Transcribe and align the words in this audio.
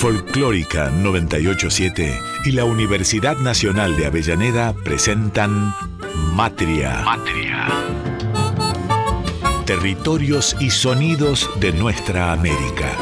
Folclórica 0.00 0.88
987 0.88 2.18
y 2.46 2.52
la 2.52 2.64
Universidad 2.64 3.36
Nacional 3.36 3.98
de 3.98 4.06
Avellaneda 4.06 4.72
presentan 4.72 5.74
Matria. 6.32 7.02
Matria. 7.04 7.68
Territorios 9.66 10.56
y 10.58 10.70
sonidos 10.70 11.50
de 11.60 11.72
nuestra 11.74 12.32
América. 12.32 12.96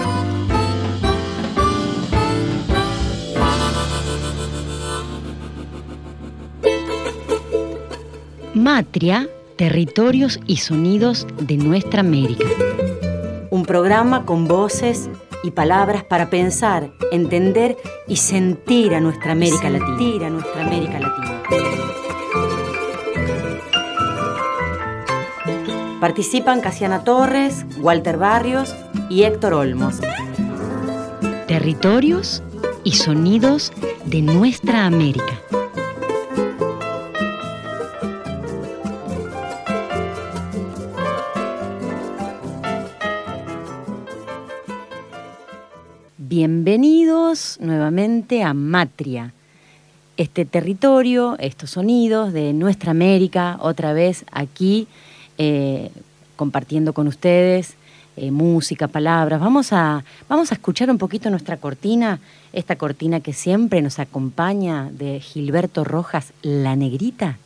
Matria, 8.55 9.29
territorios 9.55 10.41
y 10.49 10.57
sonidos 10.57 11.29
de 11.41 11.59
nuestra 11.59 12.01
América. 12.01 12.49
Un 13.51 13.65
programa 13.65 14.27
con 14.27 14.49
voces 14.49 15.09
y 15.43 15.51
palabras 15.53 16.05
para 16.05 16.31
pensar, 16.31 16.91
entender 17.13 17.77
y 18.07 18.17
sentir 18.17 18.95
a 18.95 19.01
nuestra 19.01 19.33
América 19.33 19.71
Latina. 19.71 20.27
a 20.27 20.31
nuestra 20.31 20.67
América 20.67 20.99
Latina. 20.99 21.43
Participan 26.01 26.61
Casiana 26.61 27.03
Torres, 27.03 27.67
Walter 27.79 28.19
Barrios 28.19 28.75
y 29.11 29.25
Héctor 29.25 29.55
Olmos. 29.55 29.97
Territorios 31.49 32.43
y 32.85 32.93
sonidos 32.93 33.73
de 34.07 34.23
nuestra 34.23 34.87
América. 34.87 35.48
Bienvenidos 46.41 47.59
nuevamente 47.61 48.45
a 48.45 48.55
Matria, 48.55 49.33
este 50.17 50.45
territorio, 50.45 51.37
estos 51.41 51.71
sonidos 51.71 52.33
de 52.33 52.53
nuestra 52.53 52.93
América, 52.93 53.59
otra 53.61 53.93
vez 53.93 54.25
aquí 54.31 54.87
eh, 55.37 55.91
compartiendo 56.37 56.93
con 56.93 57.09
ustedes 57.09 57.75
eh, 58.17 58.31
música, 58.31 58.87
palabras. 58.87 59.41
Vamos 59.41 59.73
a, 59.73 60.05
vamos 60.29 60.53
a 60.53 60.55
escuchar 60.55 60.93
un 60.93 60.99
poquito 60.99 61.29
nuestra 61.29 61.57
cortina, 61.57 62.21
esta 62.53 62.77
cortina 62.77 63.19
que 63.19 63.33
siempre 63.33 63.83
nos 63.83 63.99
acompaña 63.99 64.91
de 64.93 65.19
Gilberto 65.19 65.83
Rojas, 65.83 66.33
La 66.43 66.77
Negrita. 66.77 67.37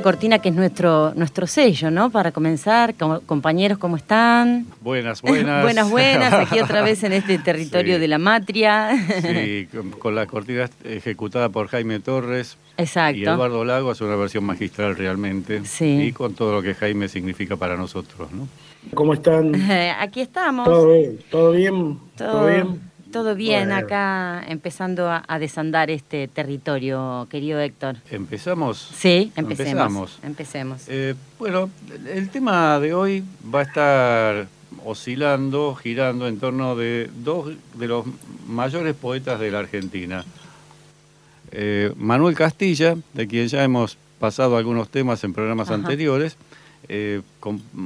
Cortina 0.00 0.38
que 0.38 0.48
es 0.48 0.54
nuestro, 0.54 1.12
nuestro 1.14 1.46
sello, 1.46 1.90
¿no? 1.90 2.10
Para 2.10 2.32
comenzar, 2.32 2.94
compañeros, 3.26 3.78
¿cómo 3.78 3.96
están? 3.96 4.66
Buenas, 4.80 5.22
buenas. 5.22 5.62
buenas, 5.62 5.90
buenas, 5.90 6.32
aquí 6.32 6.60
otra 6.60 6.82
vez 6.82 7.02
en 7.04 7.12
este 7.12 7.38
territorio 7.44 7.98
de 7.98 8.08
la 8.08 8.18
matria. 8.18 8.90
Sí, 9.20 9.68
con, 9.98 10.14
la 10.14 10.26
cortina 10.26 10.68
ejecutada 10.84 11.48
por 11.48 11.68
Jaime 11.68 12.00
Torres. 12.00 12.56
Exacto. 12.76 13.18
Y 13.18 13.24
Eduardo 13.24 13.64
Lago 13.64 13.92
es 13.92 14.00
una 14.00 14.16
versión 14.16 14.44
magistral 14.44 14.96
realmente. 14.96 15.64
Sí. 15.64 16.02
Y 16.02 16.12
con 16.12 16.34
todo 16.34 16.52
lo 16.52 16.62
que 16.62 16.74
Jaime 16.74 17.08
significa 17.08 17.56
para 17.56 17.76
nosotros, 17.76 18.32
¿no? 18.32 18.48
¿Cómo 18.92 19.14
están? 19.14 19.54
aquí 20.00 20.20
estamos. 20.20 20.66
¿Todo 20.66 20.92
bien? 20.92 21.18
¿Todo 21.30 21.52
bien? 21.52 21.98
¿Todo 22.16 22.46
bien? 22.46 22.93
Todo 23.14 23.36
bien 23.36 23.70
acá, 23.70 24.42
empezando 24.48 25.08
a, 25.08 25.38
desandar 25.38 25.88
este 25.88 26.26
territorio, 26.26 27.28
querido 27.30 27.60
Héctor. 27.60 27.98
¿Empezamos? 28.10 28.90
Sí, 28.92 29.30
empecemos. 29.36 30.18
Empecemos. 30.24 30.82
Eh, 30.88 31.14
bueno, 31.38 31.70
el 32.12 32.28
tema 32.30 32.80
de 32.80 32.92
hoy 32.92 33.22
va 33.54 33.60
a 33.60 33.62
estar 33.62 34.48
oscilando, 34.84 35.76
girando 35.76 36.26
en 36.26 36.40
torno 36.40 36.74
de 36.74 37.08
dos 37.14 37.52
de 37.74 37.86
los 37.86 38.04
mayores 38.48 38.96
poetas 38.96 39.38
de 39.38 39.52
la 39.52 39.60
Argentina. 39.60 40.24
Eh, 41.52 41.92
Manuel 41.96 42.34
Castilla, 42.34 42.96
de 43.12 43.28
quien 43.28 43.46
ya 43.46 43.62
hemos 43.62 43.96
pasado 44.18 44.56
algunos 44.56 44.88
temas 44.88 45.22
en 45.22 45.34
programas 45.34 45.70
anteriores, 45.70 46.36
eh, 46.88 47.22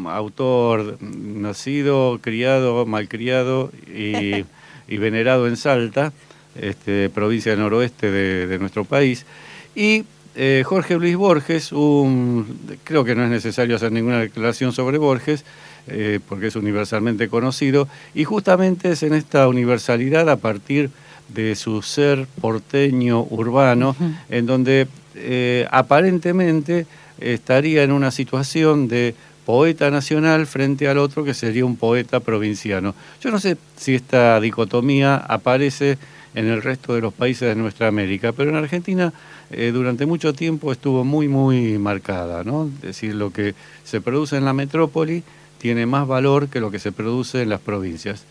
autor 0.06 0.96
nacido, 1.02 2.18
criado, 2.22 2.86
malcriado 2.86 3.70
y 3.94 4.46
y 4.88 4.96
venerado 4.96 5.46
en 5.46 5.56
Salta, 5.56 6.12
este, 6.60 7.10
provincia 7.10 7.52
del 7.52 7.60
noroeste 7.60 8.10
de, 8.10 8.58
nuestro 8.58 8.84
país. 8.84 9.26
Y 9.74 10.04
eh, 10.34 10.62
Jorge 10.64 10.96
Luis 10.96 11.16
Borges, 11.16 11.72
un, 11.72 12.58
creo 12.84 13.04
que 13.04 13.14
no 13.14 13.24
es 13.24 13.30
necesario 13.30 13.76
hacer 13.76 13.92
ninguna 13.92 14.20
declaración 14.20 14.72
sobre 14.72 14.98
Borges, 14.98 15.44
eh, 15.86 16.20
porque 16.28 16.48
es 16.48 16.56
universalmente 16.56 17.28
conocido, 17.28 17.88
y 18.14 18.24
justamente 18.24 18.92
es 18.92 19.02
en 19.02 19.14
esta 19.14 19.48
universalidad 19.48 20.28
a 20.28 20.36
partir 20.36 20.90
de 21.28 21.54
su 21.54 21.82
ser 21.82 22.26
porteño 22.40 23.22
urbano, 23.30 23.94
en 24.30 24.46
donde 24.46 24.88
eh, 25.14 25.66
aparentemente 25.70 26.86
estaría 27.20 27.82
en 27.82 27.92
una 27.92 28.10
situación 28.10 28.88
de 28.88 29.14
poeta 29.48 29.90
nacional 29.90 30.46
frente 30.46 30.88
al 30.88 30.98
otro 30.98 31.24
que 31.24 31.32
sería 31.32 31.64
un 31.64 31.76
poeta 31.76 32.20
provinciano. 32.20 32.94
Yo 33.22 33.30
no 33.30 33.40
sé 33.40 33.56
si 33.78 33.94
esta 33.94 34.38
dicotomía 34.42 35.16
aparece 35.16 35.96
en 36.34 36.48
el 36.48 36.60
resto 36.60 36.94
de 36.94 37.00
los 37.00 37.14
países 37.14 37.48
de 37.48 37.54
nuestra 37.54 37.88
América, 37.88 38.32
pero 38.32 38.50
en 38.50 38.56
Argentina 38.56 39.10
eh, 39.50 39.70
durante 39.72 40.04
mucho 40.04 40.34
tiempo 40.34 40.70
estuvo 40.70 41.02
muy, 41.02 41.28
muy 41.28 41.78
marcada, 41.78 42.44
¿no? 42.44 42.70
Es 42.82 42.82
decir, 42.82 43.14
lo 43.14 43.32
que 43.32 43.54
se 43.84 44.02
produce 44.02 44.36
en 44.36 44.44
la 44.44 44.52
metrópoli 44.52 45.22
tiene 45.56 45.86
más 45.86 46.06
valor 46.06 46.48
que 46.48 46.60
lo 46.60 46.70
que 46.70 46.78
se 46.78 46.92
produce 46.92 47.40
en 47.40 47.48
las 47.48 47.60
provincias. 47.60 48.24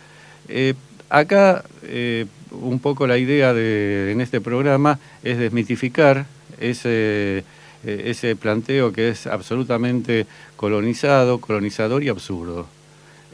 Eh, 0.49 0.75
acá 1.09 1.63
eh, 1.81 2.27
un 2.51 2.77
poco 2.77 3.07
la 3.07 3.17
idea 3.17 3.55
de, 3.55 4.11
en 4.11 4.21
este 4.21 4.39
programa 4.39 4.99
es 5.23 5.39
desmitificar 5.39 6.27
ese 6.59 7.43
eh, 7.87 8.09
ese 8.09 8.35
planteo 8.35 8.91
que 8.91 9.07
es 9.07 9.27
absolutamente 9.27 10.27
colonizado, 10.57 11.39
colonizador 11.39 12.03
y 12.03 12.09
absurdo. 12.09 12.67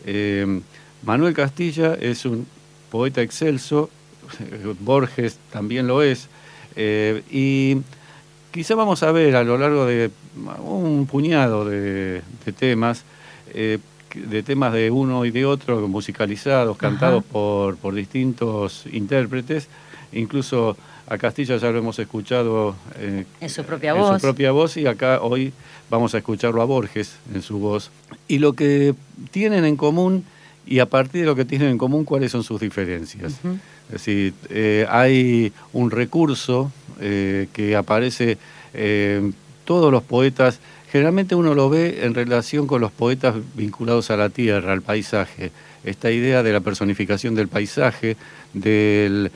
Eh, 0.06 0.62
Manuel 1.02 1.34
Castilla 1.34 1.96
es 1.96 2.24
un 2.25 2.46
poeta 2.92 3.24
excelso, 3.24 3.90
Borges 4.80 5.40
también 5.52 5.88
lo 5.88 6.03
es, 6.03 6.30
eh, 6.75 7.24
y 7.31 7.81
quizá 8.52 8.75
vamos 8.75 9.02
a 9.02 9.12
ver 9.12 9.36
a 9.36 9.44
lo 9.44 9.58
largo 9.58 9.88
de 9.88 10.12
un 10.63 11.08
puñado 11.08 11.66
de, 11.66 12.22
temas, 12.56 13.06
de 13.52 14.44
temas 14.44 14.72
de 14.72 14.92
uno 14.92 15.25
y 15.25 15.31
de 15.31 15.47
otro, 15.47 15.88
musicalizados, 15.88 16.78
cantados 16.78 17.24
por, 17.24 17.75
por 17.78 17.96
distintos 17.96 18.86
intérpretes, 18.92 19.68
incluso 20.12 20.78
a 21.08 21.18
Castilla 21.18 21.58
ya 21.58 21.72
lo 21.72 21.80
hemos 21.80 22.00
escuchado 22.00 22.75
eh, 22.97 23.25
en 23.41 23.50
su 23.50 23.64
propia 23.64 23.94
voz. 23.94 24.16
su 24.16 24.22
propia 24.22 24.52
voz 24.52 24.78
y 24.78 24.88
acá 24.88 25.22
hoy 25.22 25.53
vamos 25.90 26.16
a 26.16 26.19
escucharlo 26.19 26.62
a 26.62 26.66
Borges 26.66 27.16
en 27.34 27.41
su 27.41 27.59
voz. 27.59 27.91
Y 28.28 28.40
lo 28.40 28.53
que 28.53 28.96
tienen 29.31 29.66
en 29.66 29.75
común 29.75 30.25
y 30.66 30.80
a 30.80 30.86
partir 30.86 31.22
de 31.22 31.28
lo 31.28 31.36
que 31.36 31.46
tienen 31.46 31.69
en 31.69 31.78
común, 31.78 32.06
cuáles 32.06 32.31
son 32.31 32.44
sus 32.44 32.62
diferencias. 32.62 33.34
Es 33.88 33.92
decir, 33.92 34.34
eh, 34.50 34.88
hay 34.90 35.52
un 35.74 35.92
recurso 35.92 36.72
eh, 37.02 37.47
que 37.52 37.75
aparece 37.75 38.38
en 38.74 39.36
todos 39.66 39.92
los 39.92 40.03
poetas, 40.03 40.59
generalmente 40.90 41.36
uno 41.36 41.53
lo 41.53 41.69
ve 41.69 42.06
en 42.06 42.13
relación 42.13 42.66
con 42.66 42.80
los 42.80 42.92
poetas 42.92 43.36
vinculados 43.56 44.09
a 44.09 44.18
la 44.18 44.30
tierra, 44.30 44.72
al 44.72 44.81
paisaje 44.81 45.51
esta 45.83 46.12
idea 46.12 46.44
de 46.44 46.53
la 46.53 46.62
personificación 46.62 47.35
del 47.35 47.47
paisaje, 47.47 48.15
del, 48.53 49.31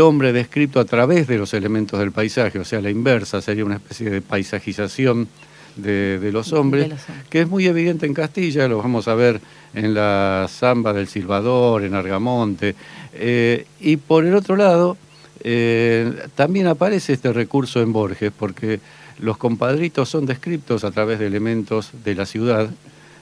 hombre 0.00 0.32
descrito 0.32 0.80
a 0.80 0.84
través 0.84 1.26
de 1.26 1.38
los 1.38 1.54
elementos 1.54 1.98
del 1.98 2.12
paisaje, 2.12 2.58
o 2.58 2.64
sea, 2.64 2.80
la 2.80 2.90
inversa 2.90 3.40
sería 3.40 3.64
una 3.64 3.76
especie 3.76 4.10
de 4.10 4.20
paisajización 4.20 5.28
de, 5.76 6.30
los 6.32 6.52
hombres, 6.52 6.92
que 7.30 7.42
es 7.42 7.48
muy 7.48 7.66
evidente 7.66 8.06
en 8.06 8.14
Castilla, 8.14 8.68
lo 8.68 8.78
vamos 8.78 9.08
a 9.08 9.14
ver 9.14 9.40
en 9.74 9.94
la 9.94 10.46
samba 10.50 10.92
del 10.92 11.08
Silvador, 11.08 11.82
en 11.84 11.94
Argamonte, 11.94 12.74
eh, 13.14 13.66
y 13.80 13.96
por 13.96 14.24
el 14.26 14.34
otro 14.34 14.56
lado, 14.56 14.96
eh, 15.44 16.12
también 16.34 16.66
aparece 16.66 17.14
este 17.14 17.32
recurso 17.32 17.80
en 17.80 17.92
Borges, 17.92 18.32
porque 18.36 18.80
los 19.18 19.36
compadritos 19.36 20.08
son 20.08 20.26
descritos 20.26 20.84
a 20.84 20.90
través 20.90 21.18
de 21.18 21.26
elementos 21.26 21.90
de 22.04 22.14
la 22.14 22.26
ciudad, 22.26 22.68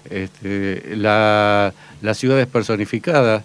este, 0.08 0.97
la, 0.97 1.73
ciudad 2.14 2.41
es 2.41 2.47
personificada, 2.47 3.44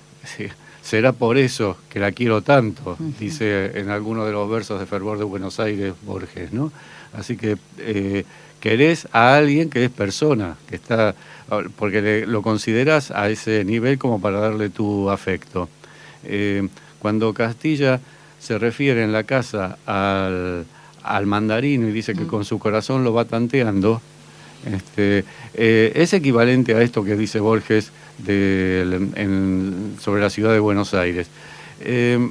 será 0.82 1.12
por 1.12 1.38
eso 1.38 1.78
que 1.90 2.00
la 2.00 2.12
quiero 2.12 2.42
tanto, 2.42 2.98
dice 3.20 3.80
en 3.80 3.90
alguno 3.90 4.26
de 4.26 4.32
los 4.32 4.50
versos 4.50 4.80
de 4.80 4.86
Fervor 4.86 5.18
de 5.18 5.24
Buenos 5.24 5.60
Aires 5.60 5.94
Borges, 6.04 6.54
¿no? 6.54 6.72
Así 7.14 7.38
que 7.38 7.58
eh, 7.80 8.26
querés 8.60 9.08
a 9.12 9.36
alguien 9.36 9.70
que 9.70 9.86
es 9.86 9.92
persona, 9.92 10.58
que 10.68 10.76
está, 10.76 11.16
porque 11.78 12.26
lo 12.28 12.42
consideras 12.42 13.12
a 13.12 13.30
ese 13.30 13.64
nivel 13.64 13.98
como 13.98 14.20
para 14.20 14.40
darle 14.40 14.70
tu 14.70 15.10
afecto. 15.10 15.70
Eh, 16.24 16.68
cuando 17.00 17.34
Castilla 17.34 18.00
se 18.40 18.58
refiere 18.58 19.04
en 19.04 19.12
la 19.12 19.24
casa 19.24 19.78
al, 19.86 20.66
al 21.04 21.26
mandarino 21.28 21.88
y 21.88 21.92
dice 21.92 22.16
que 22.16 22.26
con 22.26 22.46
su 22.46 22.60
corazón 22.60 23.04
lo 23.04 23.14
va 23.14 23.26
tanteando, 23.26 24.02
este, 24.66 25.26
eh, 25.54 25.92
es 25.96 26.14
equivalente 26.14 26.76
a 26.76 26.82
esto 26.82 27.04
que 27.04 27.16
dice 27.16 27.40
Borges 27.40 27.92
sobre 30.00 30.22
la 30.22 30.30
ciudad 30.30 30.54
de 30.54 30.60
Buenos 30.60 30.94
Aires. 30.94 31.28
Eh, 31.82 32.30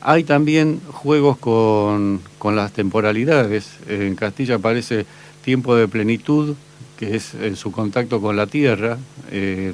hay 0.00 0.24
también 0.24 0.80
juegos 0.90 1.38
con, 1.38 2.20
las 2.44 2.72
temporalidades. 2.72 3.70
En 3.88 4.16
Castilla 4.16 4.56
aparece 4.56 5.06
tiempo 5.44 5.76
de 5.76 5.86
plenitud, 5.88 6.56
que 6.98 7.16
es 7.16 7.34
en 7.34 7.56
su 7.56 7.70
contacto 7.70 8.20
con 8.20 8.36
la 8.36 8.46
tierra, 8.46 8.98
eh, 9.30 9.72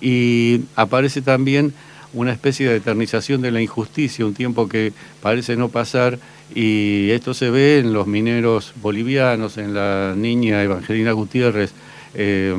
y 0.00 0.62
aparece 0.76 1.22
también 1.22 1.72
una 2.12 2.32
especie 2.32 2.68
de 2.68 2.76
eternización 2.76 3.42
de 3.42 3.50
la 3.50 3.60
injusticia, 3.60 4.26
un 4.26 4.34
tiempo 4.34 4.68
que 4.68 4.92
parece 5.22 5.56
no 5.56 5.68
pasar 5.68 6.18
y 6.54 7.10
esto 7.10 7.34
se 7.34 7.50
ve 7.50 7.78
en 7.78 7.92
los 7.92 8.06
mineros 8.06 8.72
bolivianos, 8.82 9.58
en 9.58 9.74
la 9.74 10.14
niña 10.16 10.62
Evangelina 10.62 11.12
Gutiérrez, 11.12 11.72
eh, 12.14 12.54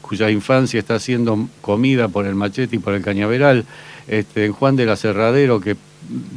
cuya 0.00 0.30
infancia 0.30 0.78
está 0.78 0.98
siendo 0.98 1.48
comida 1.60 2.08
por 2.08 2.26
el 2.26 2.34
machete 2.34 2.76
y 2.76 2.78
por 2.78 2.94
el 2.94 3.02
cañaveral, 3.02 3.64
este, 4.06 4.44
en 4.44 4.52
Juan 4.52 4.76
de 4.76 4.86
la 4.86 4.96
Cerradero, 4.96 5.60
que 5.60 5.76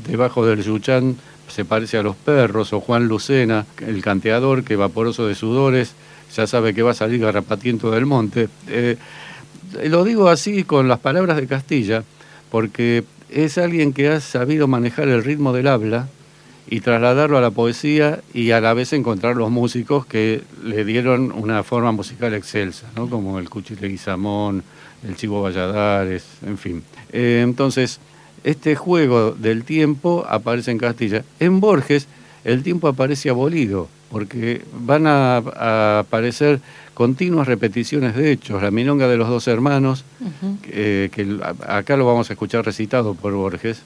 debajo 0.08 0.46
del 0.46 0.64
yuchán 0.64 1.18
se 1.48 1.66
parece 1.66 1.98
a 1.98 2.04
los 2.04 2.16
perros, 2.16 2.74
o 2.74 2.80
Juan 2.80 3.08
Lucena, 3.08 3.66
el 3.86 4.02
canteador, 4.02 4.64
que 4.64 4.76
vaporoso 4.76 5.28
de 5.28 5.36
sudores, 5.36 5.94
ya 6.36 6.48
sabe 6.48 6.74
que 6.74 6.82
va 6.82 6.92
a 6.92 6.96
salir 6.96 7.20
garrapatiento 7.20 7.92
del 7.92 8.06
monte. 8.06 8.50
Eh, 8.68 8.98
lo 9.84 10.04
digo 10.04 10.30
así 10.30 10.64
con 10.64 10.88
las 10.88 11.00
palabras 11.00 11.38
de 11.38 11.48
Castilla, 11.48 12.04
porque 12.52 13.04
es 13.30 13.58
alguien 13.58 13.94
que 13.94 14.10
ha 14.10 14.22
sabido 14.22 14.68
manejar 14.68 15.08
el 15.08 15.24
ritmo 15.24 15.54
del 15.54 15.68
habla 15.68 16.08
y 16.68 16.80
trasladarlo 16.80 17.38
a 17.38 17.42
la 17.42 17.52
poesía 17.52 18.22
y 18.34 18.52
a 18.52 18.62
la 18.62 18.74
vez 18.74 18.94
encontrar 18.94 19.36
los 19.36 19.52
músicos 19.52 20.06
que 20.06 20.42
le 20.64 20.84
dieron 20.84 21.32
una 21.32 21.64
forma 21.64 21.92
musical 21.92 22.34
excelsa, 22.34 22.88
¿no? 22.96 23.10
como 23.10 23.38
el 23.38 23.50
Cuchile 23.50 23.88
Guizamón, 23.88 24.64
el 25.08 25.16
Chivo 25.16 25.42
Valladares, 25.42 26.24
en 26.46 26.58
fin. 26.58 26.84
Eh, 27.12 27.42
entonces, 27.44 28.00
este 28.44 28.76
juego 28.76 29.32
del 29.32 29.64
tiempo 29.64 30.26
aparece 30.28 30.72
en 30.72 30.78
Castilla. 30.78 31.24
En 31.40 31.60
Borges 31.60 32.08
el 32.44 32.62
tiempo 32.62 32.88
aparece 32.88 33.30
abolido, 33.30 33.90
porque 34.12 34.62
van 34.80 35.08
a, 35.08 36.00
aparecer 36.00 36.62
continuas 36.96 37.48
repeticiones 37.48 38.16
de 38.16 38.32
hechos. 38.32 38.64
La 38.64 38.72
milonga 38.72 39.08
de 39.08 39.18
los 39.18 39.30
dos 39.30 39.48
hermanos, 39.48 40.04
eh, 40.64 41.10
que 41.14 41.38
acá 41.68 41.98
lo 41.98 42.06
vamos 42.08 42.32
a 42.32 42.34
escuchar 42.34 42.66
recitado 42.66 43.14
por 43.14 43.34
Borges, 43.34 43.84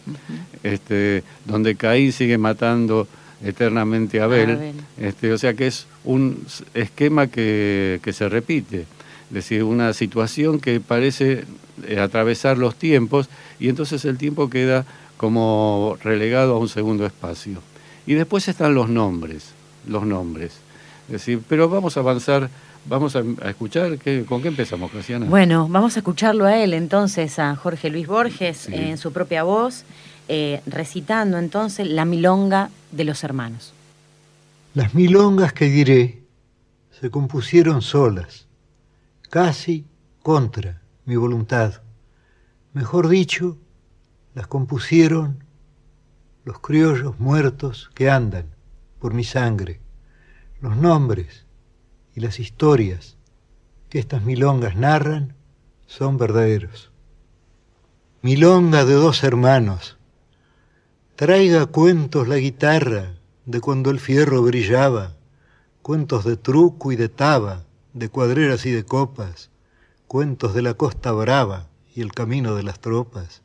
este, 0.63 1.23
donde 1.45 1.75
Caín 1.75 2.13
sigue 2.13 2.37
matando 2.37 3.07
eternamente 3.43 4.21
a 4.21 4.25
Abel. 4.25 4.73
Este, 4.97 5.33
o 5.33 5.37
sea 5.37 5.53
que 5.53 5.67
es 5.67 5.87
un 6.05 6.45
esquema 6.73 7.27
que, 7.27 7.99
que, 8.01 8.13
se 8.13 8.29
repite, 8.29 8.81
es 8.81 9.33
decir, 9.33 9.63
una 9.63 9.91
situación 9.93 10.59
que 10.59 10.79
parece 10.79 11.43
eh, 11.87 11.99
atravesar 11.99 12.57
los 12.57 12.75
tiempos 12.75 13.29
y 13.59 13.69
entonces 13.69 14.05
el 14.05 14.17
tiempo 14.17 14.49
queda 14.49 14.85
como 15.17 15.97
relegado 16.03 16.55
a 16.55 16.59
un 16.59 16.69
segundo 16.69 17.05
espacio. 17.05 17.61
Y 18.05 18.13
después 18.13 18.47
están 18.47 18.73
los 18.73 18.87
nombres, 18.87 19.51
los 19.87 20.05
nombres. 20.05 20.53
Es 21.07 21.13
decir, 21.13 21.41
pero 21.47 21.67
vamos 21.69 21.97
a 21.97 22.01
avanzar, 22.01 22.49
vamos 22.85 23.15
a, 23.15 23.23
escuchar, 23.49 23.97
¿con 24.25 24.41
qué 24.41 24.47
empezamos, 24.47 24.91
Casiana? 24.91 25.25
Bueno, 25.27 25.67
vamos 25.69 25.95
a 25.95 25.99
escucharlo 25.99 26.45
a 26.45 26.57
él 26.57 26.73
entonces, 26.73 27.39
a 27.39 27.55
Jorge 27.55 27.89
Luis 27.89 28.07
Borges, 28.07 28.67
en 28.69 28.97
su 28.97 29.11
propia 29.11 29.43
voz, 29.43 29.83
eh, 30.27 30.61
recitando 30.65 31.37
entonces 31.37 31.87
la 31.87 32.05
milonga 32.05 32.69
de 32.91 33.03
los 33.03 33.23
hermanos. 33.23 33.73
Las 34.73 34.93
milongas 34.93 35.53
que 35.53 35.65
diré 35.65 36.23
se 36.99 37.09
compusieron 37.09 37.81
solas, 37.81 38.47
casi 39.29 39.85
contra 40.21 40.81
mi 41.05 41.15
voluntad. 41.15 41.81
Mejor 42.73 43.07
dicho, 43.07 43.57
las 44.35 44.47
compusieron 44.47 45.43
los 46.45 46.59
criollos 46.59 47.19
muertos 47.19 47.89
que 47.93 48.09
andan 48.09 48.45
por 48.99 49.13
mi 49.13 49.23
sangre, 49.23 49.79
los 50.61 50.75
nombres 50.75 51.45
y 52.19 52.21
las 52.21 52.41
historias 52.41 53.15
que 53.87 53.97
estas 53.97 54.23
milongas 54.23 54.75
narran 54.75 55.35
son 55.87 56.17
verdaderos. 56.17 56.91
Milonga 58.21 58.83
de 58.83 58.93
dos 58.93 59.23
hermanos, 59.23 59.97
traiga 61.15 61.65
cuentos 61.67 62.27
la 62.27 62.35
guitarra 62.35 63.13
de 63.45 63.61
cuando 63.61 63.89
el 63.89 64.01
fierro 64.01 64.41
brillaba, 64.41 65.15
cuentos 65.81 66.25
de 66.25 66.35
truco 66.35 66.91
y 66.91 66.97
de 66.97 67.07
taba, 67.07 67.63
de 67.93 68.09
cuadreras 68.09 68.65
y 68.65 68.71
de 68.71 68.83
copas, 68.83 69.49
cuentos 70.05 70.53
de 70.53 70.61
la 70.61 70.73
costa 70.73 71.13
brava 71.13 71.69
y 71.95 72.01
el 72.01 72.11
camino 72.11 72.53
de 72.55 72.63
las 72.63 72.81
tropas. 72.81 73.43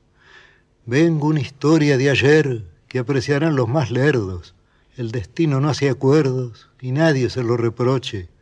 Vengo 0.84 1.28
una 1.28 1.40
historia 1.40 1.96
de 1.96 2.10
ayer 2.10 2.64
que 2.88 2.98
apreciarán 2.98 3.54
los 3.54 3.68
más 3.68 3.92
lerdos. 3.92 4.56
El 4.96 5.12
destino 5.12 5.60
no 5.60 5.68
hace 5.68 5.88
acuerdos 5.88 6.70
y 6.80 6.90
nadie 6.90 7.30
se 7.30 7.44
lo 7.44 7.56
reproche. 7.56 8.33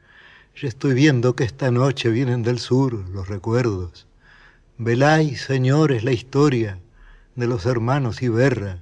Ya 0.55 0.69
estoy 0.69 0.93
viendo 0.93 1.35
que 1.35 1.45
esta 1.45 1.71
noche 1.71 2.11
vienen 2.11 2.43
del 2.43 2.59
sur 2.59 3.09
los 3.09 3.29
recuerdos. 3.29 4.07
Veláis, 4.77 5.43
señores, 5.43 6.05
la 6.05 6.13
historia 6.13 6.79
de 7.37 7.47
los 7.47 7.65
hermanos 7.65 8.23
Iberra, 8.23 8.79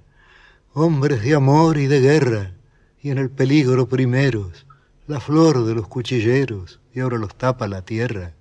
hombres 0.72 1.22
de 1.22 1.34
amor 1.34 1.78
y 1.78 1.86
de 1.86 2.00
guerra, 2.00 2.52
y 3.00 3.10
en 3.10 3.18
el 3.18 3.30
peligro 3.30 3.88
primeros, 3.88 4.66
la 5.06 5.20
flor 5.20 5.64
de 5.64 5.74
los 5.74 5.86
cuchilleros, 5.86 6.80
y 6.92 7.00
ahora 7.00 7.18
los 7.18 7.36
tapa 7.36 7.68
la 7.68 7.82
tierra. 7.82 8.32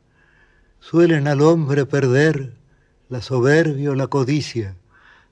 Suelen 0.79 1.27
al 1.27 1.41
hombre 1.41 1.85
perder 1.85 2.53
la 3.09 3.21
soberbia 3.21 3.91
o 3.91 3.95
la 3.95 4.07
codicia, 4.07 4.75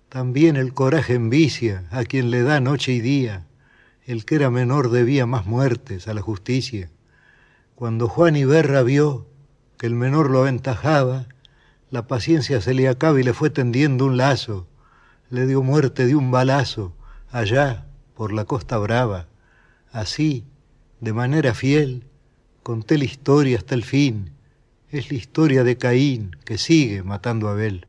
también 0.09 0.55
el 0.55 0.73
coraje 0.73 1.15
envicia 1.15 1.85
a 1.91 2.03
quien 2.05 2.29
le 2.31 2.43
da 2.43 2.59
noche 2.59 2.93
y 2.93 3.01
día. 3.01 3.47
El 4.05 4.23
que 4.23 4.35
era 4.35 4.50
menor 4.50 4.89
debía 4.91 5.25
más 5.25 5.45
muertes 5.45 6.07
a 6.07 6.13
la 6.13 6.21
justicia. 6.21 6.89
Cuando 7.77 8.07
Juan 8.07 8.35
Iberra 8.35 8.81
vio 8.81 9.27
que 9.77 9.85
el 9.85 9.94
menor 9.94 10.31
lo 10.31 10.39
aventajaba, 10.39 11.27
la 11.91 12.07
paciencia 12.07 12.60
se 12.60 12.74
le 12.74 12.88
acaba 12.88 13.19
y 13.19 13.24
le 13.24 13.36
fue 13.36 13.51
tendiendo 13.51 14.07
un 14.07 14.17
lazo. 14.17 14.65
Le 15.29 15.46
dio 15.46 15.62
muerte 15.62 16.07
de 16.07 16.15
un 16.15 16.31
balazo 16.31 16.96
allá 17.29 17.86
por 18.15 18.34
la 18.34 18.46
costa 18.46 18.79
brava. 18.79 19.27
Así, 19.91 20.43
de 21.01 21.13
manera 21.13 21.53
fiel, 21.53 22.05
conté 22.63 22.98
la 22.98 23.03
historia 23.03 23.60
hasta 23.60 23.75
el 23.75 23.84
fin. 23.84 24.31
Es 24.89 25.12
la 25.12 25.17
historia 25.17 25.63
de 25.63 25.77
Caín 25.77 26.36
que 26.46 26.57
sigue 26.57 27.03
matando 27.03 27.48
a 27.48 27.51
Abel. 27.51 27.86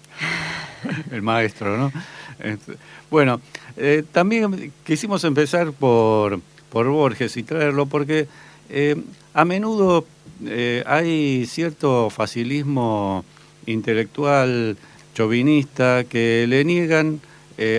el 1.10 1.22
maestro, 1.22 1.78
¿no? 1.78 1.92
Este, 2.40 2.76
bueno, 3.10 3.40
eh, 3.78 4.04
también 4.12 4.70
quisimos 4.84 5.24
empezar 5.24 5.72
por, 5.72 6.42
por 6.68 6.88
Borges 6.88 7.38
y 7.38 7.42
traerlo 7.42 7.86
porque 7.86 8.28
eh, 8.68 8.96
a 9.34 9.44
menudo 9.44 10.06
eh, 10.44 10.82
hay 10.86 11.46
cierto 11.46 12.10
facilismo 12.10 13.24
intelectual 13.66 14.76
chauvinista 15.14 16.04
que 16.04 16.46
le 16.48 16.64
niegan 16.64 17.20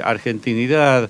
argentinidad, 0.05 1.09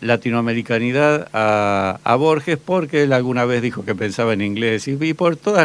latinoamericanidad 0.00 1.28
a, 1.32 2.16
Borges 2.16 2.58
porque 2.58 3.02
él 3.02 3.12
alguna 3.12 3.44
vez 3.44 3.62
dijo 3.62 3.84
que 3.84 3.94
pensaba 3.94 4.32
en 4.32 4.42
inglés 4.42 4.86
y, 4.88 5.14
por 5.14 5.36
todo 5.36 5.62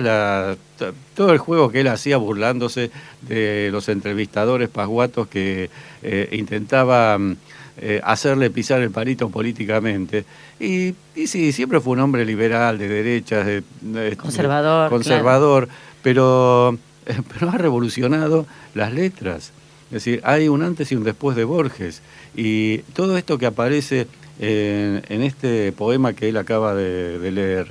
el 1.32 1.38
juego 1.38 1.70
que 1.70 1.82
él 1.82 1.88
hacía 1.88 2.18
burlándose 2.18 2.92
de 3.22 3.70
los 3.72 3.90
entrevistadores 3.90 4.70
pasguatos 4.70 5.28
que 5.28 5.70
eh, 6.02 6.30
intentaban 6.32 7.38
eh, 7.82 8.02
hacerle 8.04 8.50
pisar 8.50 8.82
el 8.82 8.92
palito 8.92 9.30
políticamente. 9.30 10.26
Y, 10.60 10.94
y, 11.16 11.28
sí, 11.28 11.52
siempre 11.52 11.80
fue 11.80 11.94
un 11.94 12.00
hombre 12.00 12.26
liberal, 12.26 12.78
de 12.78 12.88
derechas, 12.88 13.46
de, 13.46 14.18
conservador. 14.18 14.90
conservador, 14.90 15.70
pero, 16.04 16.78
pero 17.34 17.50
ha 17.50 17.58
revolucionado 17.58 18.46
las 18.74 18.94
letras. 18.94 19.52
Es 19.88 19.94
decir, 19.94 20.22
hay 20.24 20.48
un 20.48 20.62
antes 20.62 20.92
y 20.92 20.96
un 20.96 21.04
después 21.04 21.36
de 21.36 21.46
Borges. 21.46 22.02
Y 22.36 22.80
todo 22.94 23.18
esto 23.18 23.38
que 23.38 23.46
aparece 23.46 24.08
en, 24.40 25.22
este 25.22 25.72
poema 25.72 26.14
que 26.14 26.30
él 26.30 26.38
acaba 26.38 26.76
de, 26.76 27.32
leer, 27.32 27.68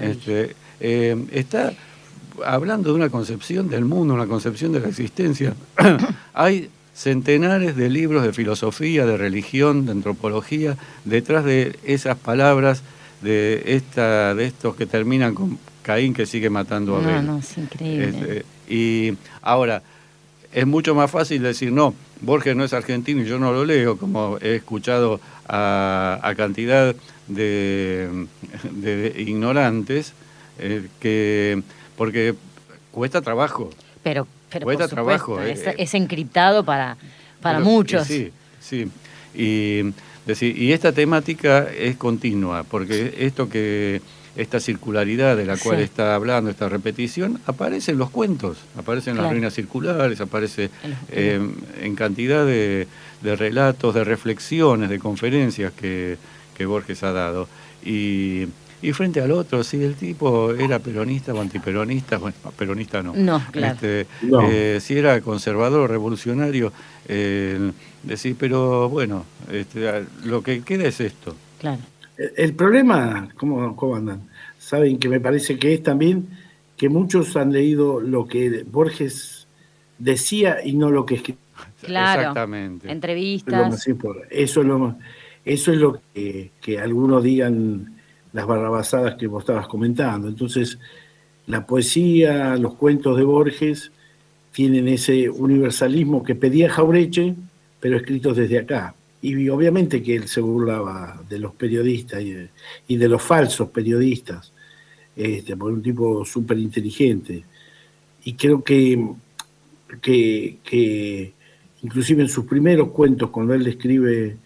este, 0.00 0.54
eh, 0.80 1.16
está 1.32 1.72
hablando 2.44 2.90
de 2.90 2.94
una 2.96 3.10
concepción 3.10 3.68
del 3.68 3.84
mundo, 3.84 4.14
una 4.14 4.26
concepción 4.26 4.72
de 4.72 4.80
la 4.80 4.88
existencia. 4.88 5.54
hay 6.34 6.70
centenares 6.96 7.76
de 7.76 7.90
libros 7.90 8.24
de 8.24 8.32
filosofía, 8.32 9.04
de 9.04 9.16
religión, 9.18 9.84
de 9.84 9.92
antropología, 9.92 10.76
detrás 11.04 11.44
de 11.44 11.78
esas 11.84 12.16
palabras, 12.16 12.82
de, 13.20 13.62
esta, 13.66 14.34
de 14.34 14.46
estos 14.46 14.76
que 14.76 14.86
terminan 14.86 15.34
con 15.34 15.58
Caín 15.82 16.14
que 16.14 16.24
sigue 16.24 16.48
matando 16.48 16.96
a 16.96 17.00
Abel. 17.00 17.26
No, 17.26 17.32
no, 17.34 17.38
es 17.38 17.58
increíble. 17.58 18.08
Este, 18.08 18.44
y 18.68 19.16
ahora, 19.42 19.82
es 20.52 20.66
mucho 20.66 20.94
más 20.94 21.10
fácil 21.10 21.42
decir, 21.42 21.70
no, 21.70 21.94
Borges 22.22 22.56
no 22.56 22.64
es 22.64 22.72
argentino 22.72 23.22
y 23.22 23.26
yo 23.26 23.38
no 23.38 23.52
lo 23.52 23.66
leo, 23.66 23.98
como 23.98 24.38
he 24.40 24.56
escuchado 24.56 25.20
a, 25.46 26.32
cantidad 26.34 26.96
de, 27.28 28.26
ignorantes, 29.18 30.14
eh, 30.58 30.88
que 30.98 31.62
porque 31.96 32.34
cuesta 32.90 33.20
trabajo. 33.20 33.68
Pero, 34.02 34.26
pero 34.58 34.76
cuesta 34.76 34.88
trabajo. 34.88 35.40
Es, 35.40 35.66
eh, 35.66 35.74
es, 35.78 35.94
encriptado 35.94 36.64
para, 36.64 36.96
para 37.40 37.60
muchos. 37.60 38.06
Sí, 38.06 38.30
sí. 38.60 38.88
Y, 39.34 39.92
decir, 40.26 40.56
y 40.56 40.72
esta 40.72 40.92
temática 40.92 41.66
es 41.76 41.96
continua, 41.96 42.64
porque 42.64 43.14
esto 43.18 43.48
que 43.48 44.00
esta 44.36 44.60
circularidad 44.60 45.36
de 45.36 45.46
la 45.46 45.56
cual 45.56 45.80
está 45.80 46.14
hablando, 46.14 46.50
esta 46.50 46.68
repetición, 46.68 47.40
aparece 47.46 47.92
en 47.92 47.98
los 47.98 48.10
cuentos, 48.10 48.58
aparece 48.76 49.10
en 49.10 49.16
las 49.16 49.30
ruinas 49.30 49.54
circulares, 49.54 50.20
aparece 50.20 50.70
eh, 51.10 51.40
en 51.80 51.94
cantidad 51.96 52.44
de, 52.44 52.86
relatos, 53.22 53.94
de 53.94 54.04
reflexiones, 54.04 54.90
de 54.90 54.98
conferencias 54.98 55.72
que, 55.72 56.18
Borges 56.66 57.02
ha 57.02 57.12
dado. 57.12 57.48
Y, 57.84 58.46
frente 58.92 59.20
al 59.20 59.32
otro, 59.32 59.64
si 59.64 59.82
el 59.82 59.94
tipo 59.94 60.52
era 60.52 60.78
peronista 60.78 61.32
o 61.34 61.40
antiperonista, 61.40 62.18
bueno, 62.18 62.36
peronista 62.56 63.02
no. 63.02 63.14
No, 63.14 63.42
claro. 63.50 63.74
Este, 63.74 64.06
eh, 64.22 64.78
si 64.80 64.96
era 64.96 65.20
conservador 65.20 65.80
o 65.80 65.86
revolucionario, 65.86 66.72
eh, 67.08 67.72
decir, 68.02 68.36
pero 68.38 68.88
bueno, 68.88 69.24
este, 69.50 70.04
lo 70.24 70.42
que 70.42 70.62
queda 70.62 70.86
es 70.86 71.00
esto. 71.00 71.34
Claro. 71.58 71.80
El 72.16 72.54
problema, 72.54 73.28
¿cómo, 73.36 73.76
¿cómo, 73.76 73.96
andan? 73.96 74.22
Saben 74.58 74.98
que 74.98 75.08
me 75.08 75.20
parece 75.20 75.58
que 75.58 75.74
es 75.74 75.82
también 75.82 76.28
que 76.76 76.88
muchos 76.88 77.36
han 77.36 77.52
leído 77.52 78.00
lo 78.00 78.26
que 78.26 78.64
Borges 78.70 79.46
decía 79.98 80.58
y 80.64 80.74
no 80.74 80.90
lo 80.90 81.04
que 81.04 81.16
escribía. 81.16 81.40
Claro, 81.82 82.20
Exactamente. 82.20 82.90
Entrevistas. 82.90 83.86
Eso 84.30 84.60
es 84.60 84.66
lo, 84.66 84.96
eso 85.44 85.72
es 85.72 85.78
lo 85.78 86.00
que, 86.14 86.50
que 86.60 86.78
algunos 86.78 87.22
digan 87.22 87.95
las 88.36 88.46
barrabasadas 88.46 89.16
que 89.16 89.26
vos 89.26 89.42
estabas 89.42 89.66
comentando. 89.66 90.28
Entonces, 90.28 90.78
la 91.46 91.66
poesía, 91.66 92.56
los 92.56 92.74
cuentos 92.74 93.16
de 93.16 93.24
Borges 93.24 93.90
tienen 94.52 94.86
ese 94.88 95.28
universalismo 95.28 96.22
que 96.22 96.34
pedía 96.34 96.70
Jaureche, 96.70 97.34
pero 97.80 97.96
escritos 97.96 98.36
desde 98.36 98.58
acá 98.58 98.94
y 99.22 99.48
obviamente 99.48 100.02
que 100.02 100.14
él 100.14 100.28
se 100.28 100.40
burlaba 100.40 101.20
de 101.28 101.40
los 101.40 101.52
periodistas 101.54 102.22
y 102.22 102.96
de, 102.96 103.08
los 103.08 103.22
falsos 103.22 103.70
periodistas, 103.70 104.52
este, 105.16 105.56
por 105.56 105.72
un 105.72 105.82
tipo 105.82 106.24
súper 106.24 106.58
inteligente. 106.58 107.42
Y 108.22 108.34
creo 108.34 108.62
que, 108.62 109.04
que, 110.00 111.32
inclusive 111.82 112.22
en 112.22 112.28
sus 112.28 112.44
primeros 112.44 112.90
cuentos, 112.90 113.30
cuando 113.30 113.54
él 113.54 113.64
describe 113.64 114.36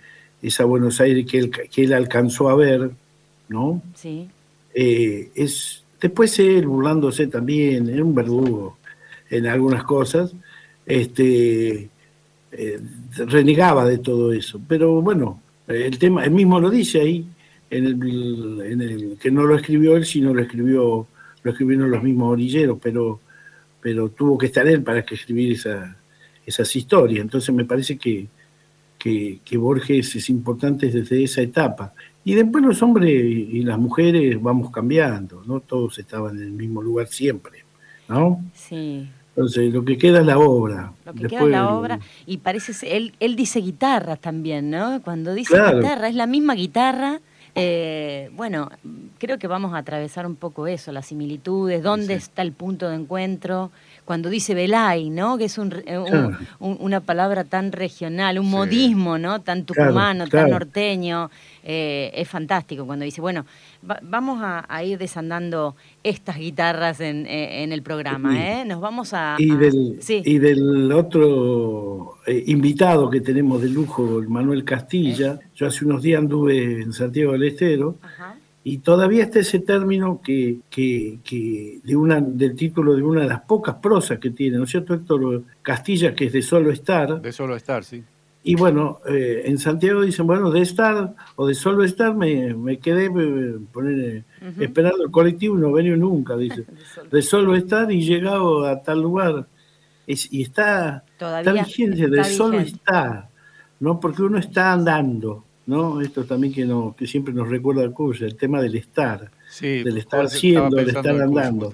esa 0.41 0.65
Buenos 0.65 0.99
Aires 1.01 1.27
que 1.27 1.39
él, 1.39 1.51
que 1.51 1.85
él 1.85 1.93
alcanzó 1.93 2.49
a 2.49 2.57
ver, 2.57 2.93
¿no? 3.51 3.83
Sí. 3.95 4.29
Eh, 4.73 5.31
es, 5.35 5.85
después 6.01 6.39
él 6.39 6.67
burlándose 6.67 7.27
también, 7.27 7.91
era 7.91 8.03
un 8.03 8.15
verdugo 8.15 8.79
en 9.29 9.47
algunas 9.47 9.85
cosas, 9.85 10.33
este, 10.87 11.91
eh, 12.53 12.81
renegaba 13.15 13.85
de 13.85 13.99
todo 13.99 14.33
eso. 14.33 14.59
Pero 14.67 15.03
bueno, 15.03 15.43
el 15.69 15.99
tema, 15.99 16.25
él 16.25 16.31
mismo 16.31 16.59
lo 16.59 16.71
dice 16.71 17.01
ahí, 17.01 17.27
en 17.69 17.87
el, 17.87 18.61
en 18.63 18.81
el, 18.81 19.19
que 19.19 19.31
no 19.31 19.45
lo 19.45 19.57
escribió 19.57 19.97
él, 19.97 20.07
sino 20.07 20.33
lo 20.33 20.43
escribió, 20.43 21.07
lo 21.43 21.51
escribieron 21.51 21.91
los 21.91 22.03
mismos 22.03 22.33
orilleros, 22.33 22.79
pero, 22.83 23.21
pero 23.81 24.09
tuvo 24.09 24.39
que 24.39 24.47
estar 24.47 24.67
él 24.67 24.83
para 24.83 25.05
que 25.05 25.17
escribir 25.17 25.53
esa, 25.53 25.97
esas 26.47 26.75
historias. 26.75 27.21
Entonces 27.21 27.55
me 27.55 27.65
parece 27.65 27.99
que, 27.99 28.27
que, 28.99 29.57
Borges 29.57 30.15
es 30.17 30.29
importante 30.31 30.91
desde 30.91 31.23
esa 31.23 31.41
etapa. 31.43 31.95
Y 32.25 32.35
después 32.35 32.65
los 32.65 32.83
hombres 32.83 33.11
y 33.11 33.63
las 33.63 33.79
mujeres 33.79 34.41
vamos 34.41 34.71
cambiando, 34.71 35.43
¿no? 35.47 35.61
Todos 35.61 35.99
estaban 35.99 36.37
en 36.37 36.43
el 36.43 36.53
mismo 36.53 36.83
lugar 36.83 37.09
siempre, 37.09 37.65
¿no? 38.09 38.45
Sí. 38.55 39.09
Entonces, 39.31 39.73
lo 39.73 39.85
que 39.85 39.97
queda 39.97 40.21
es 40.21 40.27
la 40.27 40.39
obra. 40.39 40.93
Lo 41.07 41.15
que 41.15 41.29
queda 41.29 41.45
es 41.45 41.49
la 41.49 41.71
obra. 41.71 42.01
Y 42.27 42.39
parece, 42.39 42.97
él, 42.97 43.15
él 43.21 43.37
dice 43.37 43.61
guitarra 43.61 44.17
también, 44.17 44.71
¿no? 44.71 45.01
Cuando 45.03 45.33
dice 45.33 45.55
guitarra, 45.55 46.09
es 46.09 46.15
la 46.15 46.27
misma 46.27 46.55
guitarra. 46.55 47.21
Eh, 47.55 48.31
bueno, 48.35 48.71
creo 49.19 49.39
que 49.39 49.47
vamos 49.47 49.73
a 49.75 49.79
atravesar 49.79 50.27
un 50.27 50.37
poco 50.37 50.67
eso, 50.67 50.93
las 50.93 51.07
similitudes, 51.07 51.83
dónde 51.83 52.15
está 52.15 52.43
el 52.43 52.53
punto 52.53 52.89
de 52.89 52.97
encuentro. 52.97 53.71
Cuando 54.11 54.29
dice 54.29 54.55
Belay, 54.55 55.09
¿no? 55.09 55.39
Que 55.39 55.45
es 55.45 55.57
un, 55.57 55.73
eh, 55.87 55.97
una 56.59 56.99
palabra 56.99 57.45
tan 57.45 57.71
regional, 57.71 58.41
un 58.41 58.51
modismo, 58.51 59.19
¿no? 59.19 59.41
Tan 59.41 59.65
tucumano, 59.65 60.27
tan 60.27 60.51
norteño. 60.51 61.31
Eh, 61.63 62.11
es 62.13 62.29
fantástico 62.29 62.85
cuando 62.87 63.05
dice, 63.05 63.21
bueno, 63.21 63.47
vamos 64.03 64.41
a, 64.43 64.83
ir 64.83 64.99
desandando 64.99 65.77
estas 66.03 66.39
guitarras 66.39 66.99
en, 67.01 67.25
eh, 67.27 67.63
el 67.63 67.83
programa, 67.83 68.35
¿eh? 68.37 68.65
Nos 68.65 68.81
vamos 68.81 69.15
a... 69.15 69.37
Y, 69.39 69.55
del, 69.55 70.01
y 70.09 70.39
del 70.39 70.91
otro 70.91 72.17
eh, 72.27 72.43
invitado 72.49 73.09
que 73.11 73.21
tenemos 73.21 73.63
de 73.63 73.69
lujo, 73.69 74.25
Manuel 74.27 74.65
Castilla, 74.65 75.39
yo 75.55 75.69
hace 75.69 75.85
unos 75.85 76.03
días 76.03 76.19
anduve 76.19 76.83
en 76.83 76.93
Santiago 76.93 77.31
del 77.31 77.45
Estero. 77.45 77.95
Y 78.63 78.79
todavía 78.79 79.25
está 79.25 79.39
ese 79.39 79.61
término 79.61 80.21
que, 80.23 80.59
que, 80.69 81.81
de 81.83 81.97
una, 81.97 82.21
del 82.21 82.55
título 82.55 82.95
de 82.95 83.03
una 83.03 83.23
de 83.23 83.29
las 83.29 83.41
pocas 83.41 83.77
prosas 83.77 84.19
que 84.19 84.31
tiene, 84.31 84.59
¿no 84.59 84.65
es 84.65 84.71
cierto, 84.71 84.93
Héctor 84.93 85.45
Castilla, 85.63 86.15
que 86.15 86.27
es 86.27 86.33
de 86.33 86.43
solo 86.43 86.71
estar? 86.71 87.23
De 87.23 87.33
solo 87.33 87.57
estar, 87.57 87.85
sí. 87.85 88.05
Y 88.43 88.55
bueno, 88.55 89.01
eh, 89.07 89.43
en 89.45 89.59
Santiago 89.59 90.01
dicen, 90.03 90.27
bueno, 90.27 90.51
de 90.51 90.63
estar 90.63 91.15
o 91.37 91.47
de 91.47 91.55
solo 91.55 91.85
estar 91.85 92.15
me, 92.15 92.55
me 92.55 92.79
quedé 92.79 93.07
eh, 93.07 93.59
poner, 93.71 94.25
esperando 94.59 95.05
el 95.05 95.11
colectivo 95.11 95.59
y 95.59 95.61
no 95.61 95.73
venía 95.73 95.97
nunca, 95.97 96.37
dice. 96.37 96.65
de 97.11 97.23
solo 97.23 97.55
estar 97.55 97.91
y 97.93 98.03
llegado 98.03 98.67
a 98.67 98.83
tal 98.83 99.03
lugar. 99.03 99.47
Es, 100.07 100.33
y 100.33 100.43
está, 100.43 101.05
está 101.13 101.53
vigente, 101.53 102.09
de 102.09 102.25
solo 102.25 102.61
estar, 102.61 103.29
¿no? 103.79 104.01
Porque 104.01 104.23
uno 104.23 104.39
está 104.39 104.73
andando, 104.73 105.45
¿no? 105.67 106.01
Esto 106.01 106.25
también 106.25 106.53
que, 106.53 106.65
no, 106.65 106.95
que 106.97 107.07
siempre 107.07 107.33
nos 107.33 107.49
recuerda 107.49 107.83
el 107.83 107.93
curso, 107.93 108.25
el 108.25 108.37
tema 108.37 108.61
del 108.61 108.75
estar, 108.77 109.31
del 109.61 109.99
estar 109.99 110.29
siendo, 110.29 110.77
del 110.77 110.89
estar 110.89 111.21
andando. 111.21 111.71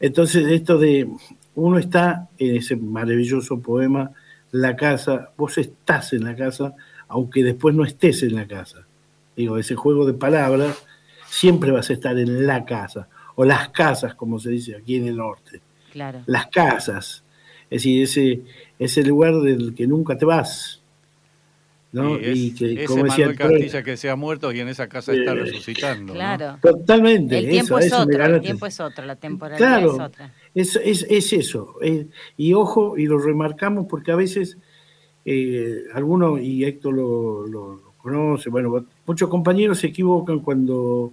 Entonces, 0.00 0.46
esto 0.48 0.78
de 0.78 1.08
uno 1.54 1.78
está 1.78 2.28
en 2.38 2.56
ese 2.56 2.76
maravilloso 2.76 3.60
poema 3.60 4.12
la 4.52 4.76
casa, 4.76 5.32
vos 5.36 5.58
estás 5.58 6.12
en 6.12 6.24
la 6.24 6.34
casa, 6.34 6.74
aunque 7.08 7.42
después 7.42 7.74
no 7.74 7.84
estés 7.84 8.22
en 8.22 8.34
la 8.34 8.46
casa. 8.46 8.86
Digo, 9.36 9.58
ese 9.58 9.74
juego 9.74 10.06
de 10.06 10.14
palabras, 10.14 10.84
siempre 11.28 11.70
vas 11.70 11.90
a 11.90 11.92
estar 11.92 12.18
en 12.18 12.46
la 12.46 12.64
casa, 12.64 13.08
o 13.34 13.44
las 13.44 13.68
casas, 13.70 14.14
como 14.14 14.38
se 14.38 14.50
dice 14.50 14.76
aquí 14.76 14.96
en 14.96 15.06
el 15.08 15.16
norte. 15.16 15.60
Claro. 15.92 16.22
Las 16.26 16.46
casas. 16.46 17.22
Es 17.68 17.82
decir, 17.82 18.02
ese, 18.02 18.42
ese 18.78 19.02
lugar 19.02 19.34
del 19.40 19.74
que 19.74 19.86
nunca 19.86 20.16
te 20.16 20.24
vas. 20.24 20.82
¿No? 21.92 22.18
Y, 22.18 22.52
que, 22.52 22.84
como 22.84 23.04
decía 23.04 23.34
Castilla 23.34 23.82
que 23.82 23.96
se 23.96 24.10
ha 24.10 24.16
muerto 24.16 24.52
y 24.52 24.60
en 24.60 24.68
esa 24.68 24.88
casa 24.88 25.12
está 25.12 25.34
resucitando. 25.34 26.12
Claro. 26.12 26.58
Totalmente. 26.60 27.38
El 27.38 27.48
tiempo 27.48 27.78
es 27.78 27.92
otro, 27.92 28.24
el 28.24 28.40
tiempo 28.40 28.66
es 28.66 28.80
otro, 28.80 29.04
la 29.04 29.16
temporalidad 29.16 29.80
es 29.80 30.00
otra. 30.00 30.34
Es, 30.54 30.76
es, 30.76 31.32
eso. 31.32 31.76
y 32.36 32.52
ojo, 32.54 32.98
y 32.98 33.06
lo 33.06 33.18
remarcamos 33.18 33.86
porque 33.88 34.12
a 34.12 34.16
veces 34.16 34.58
eh, 35.24 35.84
algunos, 35.94 36.40
y 36.40 36.64
Héctor 36.64 36.94
lo, 36.94 37.94
conoce, 37.98 38.50
bueno, 38.50 38.86
muchos 39.04 39.28
compañeros 39.28 39.78
se 39.80 39.88
equivocan 39.88 40.40
cuando 40.40 41.12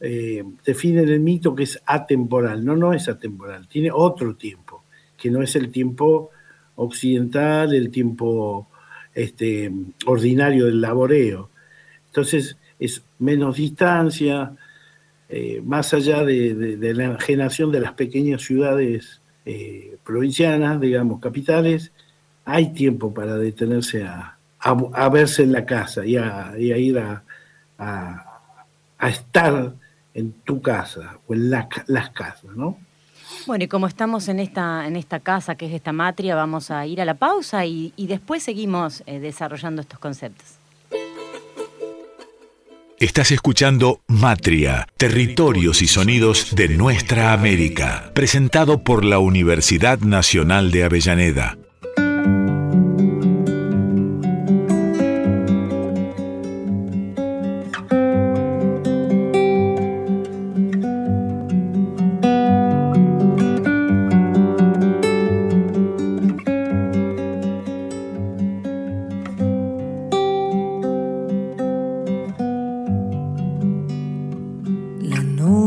eh, 0.00 0.42
definen 0.64 1.08
el 1.08 1.20
mito 1.20 1.54
que 1.54 1.64
es 1.64 1.80
atemporal. 1.84 2.64
No, 2.64 2.76
no 2.76 2.92
es 2.92 3.08
atemporal, 3.08 3.68
tiene 3.68 3.90
otro 3.92 4.36
tiempo, 4.36 4.84
que 5.16 5.30
no 5.30 5.42
es 5.42 5.54
el 5.56 5.70
tiempo 5.70 6.30
occidental, 6.76 7.74
el 7.74 7.90
tiempo 7.90 8.68
este, 9.14 9.70
ordinario 10.06 10.66
del 10.66 10.80
laboreo. 10.80 11.50
Entonces 12.06 12.56
es 12.78 13.02
menos 13.18 13.56
distancia, 13.56 14.54
eh, 15.28 15.62
más 15.64 15.94
allá 15.94 16.24
de, 16.24 16.76
la 16.94 17.04
enajenación 17.04 17.72
de 17.72 17.80
las 17.80 17.92
pequeñas 17.92 18.42
ciudades 18.42 19.20
eh, 19.46 19.96
provincianas, 20.04 20.80
digamos, 20.80 21.20
capitales, 21.20 21.92
hay 22.44 22.72
tiempo 22.72 23.14
para 23.14 23.36
detenerse 23.36 24.04
a, 24.04 24.36
verse 25.10 25.42
en 25.42 25.52
la 25.52 25.64
casa 25.64 26.04
y 26.04 26.16
a, 26.16 26.54
ir 26.58 26.98
a, 26.98 27.24
estar 29.00 29.74
en 30.14 30.32
tu 30.44 30.60
casa 30.60 31.18
o 31.26 31.34
en 31.34 31.50
las 31.50 32.10
casas, 32.10 32.44
¿no? 32.54 32.78
Bueno, 33.46 33.64
y 33.64 33.68
como 33.68 33.86
estamos 33.86 34.28
en 34.28 34.40
esta, 34.40 34.86
en 34.86 34.96
esta 34.96 35.20
casa, 35.20 35.54
que 35.54 35.66
es 35.66 35.72
esta 35.72 35.92
matria, 35.92 36.34
vamos 36.34 36.70
a 36.70 36.86
ir 36.86 37.00
a 37.00 37.04
la 37.04 37.14
pausa 37.14 37.66
y, 37.66 37.92
después 37.96 38.42
seguimos 38.42 39.02
eh, 39.06 39.18
desarrollando 39.18 39.82
estos 39.82 39.98
conceptos. 39.98 40.46
Estás 42.98 43.32
escuchando 43.32 44.00
Matria, 44.06 44.86
Territorios 44.96 45.82
y 45.82 45.88
Sonidos 45.88 46.54
de 46.54 46.68
Nuestra 46.68 47.32
América, 47.32 48.12
presentado 48.14 48.84
por 48.84 49.04
la 49.04 49.18
Universidad 49.18 49.98
Nacional 49.98 50.70
de 50.70 50.84
Avellaneda. 50.84 51.58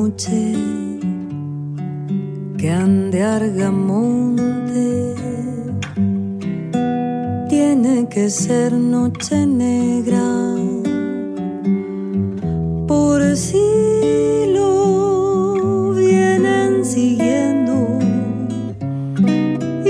noche 0.06 0.54
que 2.60 2.70
ande 2.70 3.24
argamonte. 3.24 5.16
Tiene 7.50 8.08
que 8.08 8.30
ser 8.30 8.74
noche 8.74 9.48
negra 9.48 10.28
por 12.88 13.20
si 13.36 13.68
lo 14.54 15.94
vienen 15.94 16.86
siguiendo 16.86 17.76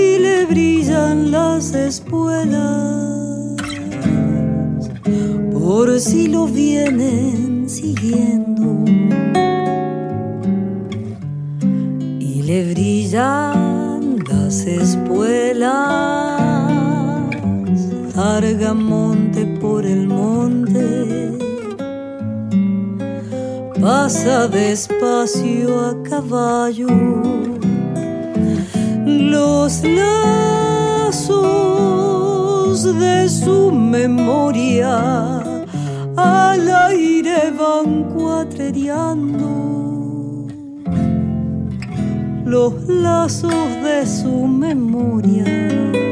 y 0.04 0.08
le 0.26 0.46
brillan 0.46 1.32
las 1.32 1.74
espuelas 1.74 3.58
por 5.52 6.00
si 6.00 6.28
lo 6.28 6.48
vienen 6.48 7.68
siguiendo 7.68 8.45
Argamonte 18.38 19.46
por 19.62 19.86
el 19.86 20.08
monte. 20.08 21.38
Pasa 23.80 24.50
despacio 24.50 25.80
a 25.80 26.04
caballo. 26.04 26.90
Los 29.06 29.82
lazos 29.86 31.34
de 33.00 33.30
su 33.30 33.72
memoria 33.72 35.40
al 36.18 36.70
aire 36.90 37.54
van 37.58 38.04
cuatreriando. 38.14 39.48
Los 42.44 42.74
lazos 42.90 43.70
de 43.82 44.06
su 44.06 44.46
memoria 44.46 46.05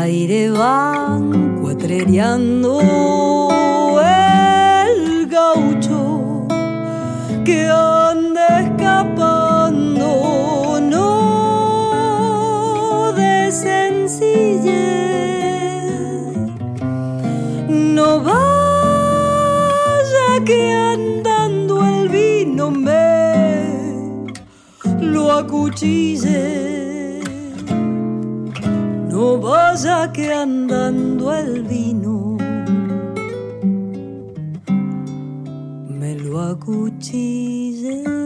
aire 0.00 0.50
van 0.50 1.60
cuatrereando 1.60 2.80
el 4.00 5.26
gaucho 5.28 6.46
que 7.44 7.68
anda 7.68 8.60
escapando, 8.62 10.08
no 10.80 11.12
de 13.12 13.52
sencillez, 13.52 14.72
no 17.68 18.20
vaya 18.20 18.44
que 20.46 20.72
andando 20.72 21.84
el 21.84 22.08
vino 22.08 22.70
me 22.70 24.32
lo 25.02 25.30
acuchille 25.32 26.69
vaya 29.40 30.12
que 30.12 30.32
andando 30.32 31.34
el 31.34 31.62
vino 31.62 32.36
me 35.88 36.14
lo 36.16 36.40
acuchille. 36.40 38.19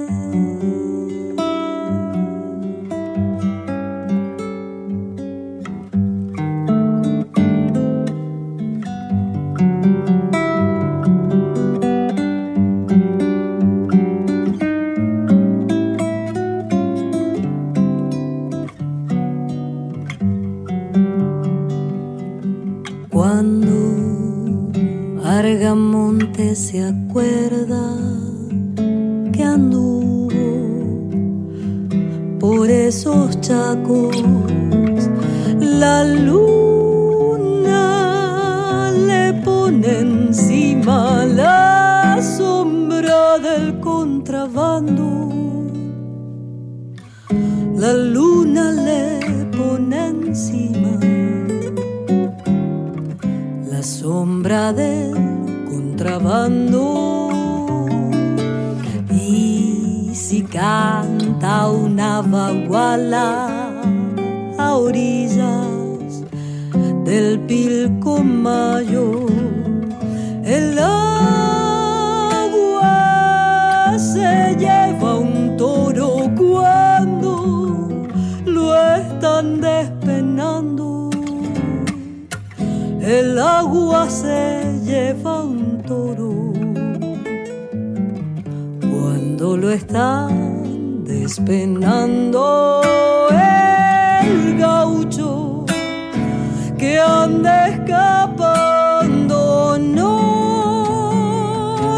escapando, 97.74 99.76
no 99.78 100.10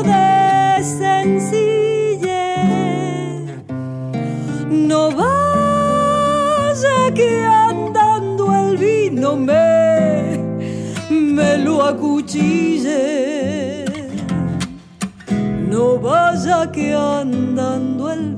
desencille. 0.02 2.26
no 4.70 5.10
vaya 5.10 7.12
que 7.14 7.44
andando 7.44 8.54
el 8.54 8.76
vino 8.76 9.36
me, 9.36 10.38
me 11.10 11.58
lo 11.58 11.84
acuchille, 11.84 13.84
no 15.68 15.98
vaya 15.98 16.70
que 16.72 16.94
andando 16.94 18.12
el 18.12 18.36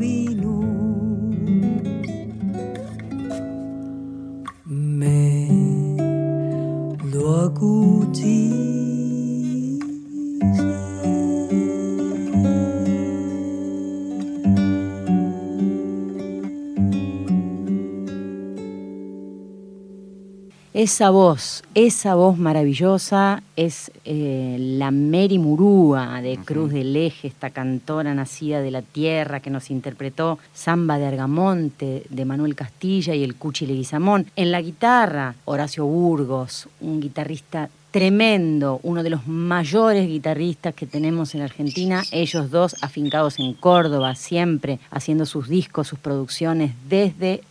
Esa 20.79 21.11
voz, 21.11 21.65
esa 21.75 22.15
voz 22.15 22.39
maravillosa 22.39 23.43
es 23.57 23.91
eh, 24.05 24.57
la 24.61 24.93
Mary 24.93 25.37
Murúa 25.37 26.23
de 26.23 26.37
Cruz 26.37 26.67
uh 26.67 26.73
-huh. 26.73 26.79
del 26.79 26.95
Eje, 26.95 27.27
esta 27.27 27.51
cantora 27.51 28.15
nacida 28.15 28.61
de 28.61 28.71
la 28.71 28.83
tierra 28.83 29.41
que 29.41 29.51
nos 29.51 29.73
interpretó 29.73 30.39
Samba 30.55 30.99
de 30.99 31.07
Argamonte 31.07 32.05
de 32.09 32.25
Manuel 32.25 32.55
Castilla 32.55 33.13
y 33.17 33.25
el 33.25 33.35
Cuchi 33.35 33.67
Leguizamón. 33.67 34.27
En 34.37 34.53
la 34.53 34.63
guitarra, 34.63 35.35
Horacio 35.47 35.85
Burgos, 35.85 36.69
un 36.81 37.01
guitarrista 37.01 37.71
tremendo, 37.91 38.79
uno 38.85 39.03
de 39.03 39.11
los 39.11 39.27
mayores 39.27 40.07
guitarristas 40.07 40.75
que 40.75 40.87
tenemos 40.87 41.35
en 41.35 41.41
Argentina, 41.41 42.05
ellos 42.13 42.51
dos 42.51 42.77
afincados 42.83 43.41
en 43.41 43.55
Córdoba, 43.55 44.15
siempre 44.15 44.79
haciendo 44.91 45.27
sus 45.27 45.49
discos, 45.49 45.89
sus 45.89 45.99
producciones 45.99 46.73
desde 46.89 47.43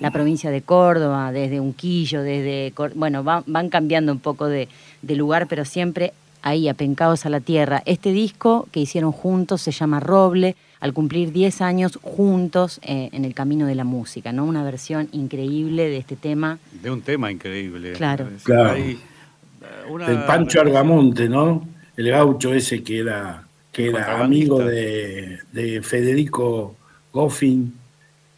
la 0.00 0.10
provincia 0.10 0.50
de 0.50 0.62
Córdoba, 0.62 1.32
desde 1.32 1.60
Unquillo, 1.60 2.22
desde... 2.22 2.72
Bueno, 2.94 3.24
van, 3.24 3.68
cambiando 3.68 4.12
un 4.12 4.20
poco 4.20 4.46
de, 4.46 4.68
lugar, 5.02 5.46
pero 5.48 5.64
siempre 5.64 6.12
ahí, 6.42 6.68
apencados 6.68 7.26
a 7.26 7.30
la 7.30 7.40
tierra. 7.40 7.82
Este 7.84 8.12
disco 8.12 8.68
que 8.72 8.80
hicieron 8.80 9.12
juntos 9.12 9.62
se 9.62 9.72
llama 9.72 10.00
Roble, 10.00 10.56
al 10.80 10.94
cumplir 10.94 11.32
10 11.32 11.60
años 11.60 11.98
juntos 12.02 12.80
eh, 12.82 13.10
en 13.12 13.26
el 13.26 13.34
camino 13.34 13.66
de 13.66 13.74
la 13.74 13.84
música, 13.84 14.32
¿no? 14.32 14.46
Una 14.46 14.62
versión 14.62 15.08
increíble 15.12 15.90
de 15.90 15.98
este 15.98 16.16
tema. 16.16 16.58
De 16.82 16.90
un 16.90 17.02
tema 17.02 17.30
increíble. 17.30 17.92
Claro. 17.92 18.28
claro. 18.42 18.74
El 18.74 20.24
Pancho 20.24 20.60
Argamonte, 20.60 21.28
¿no? 21.28 21.66
El 21.96 22.10
gaucho 22.10 22.54
ese 22.54 22.82
que 22.82 23.00
era, 23.00 23.44
que 23.72 23.88
era 23.88 24.20
amigo 24.20 24.60
de, 24.60 25.80
Federico 25.82 26.76
Goffin, 27.12 27.74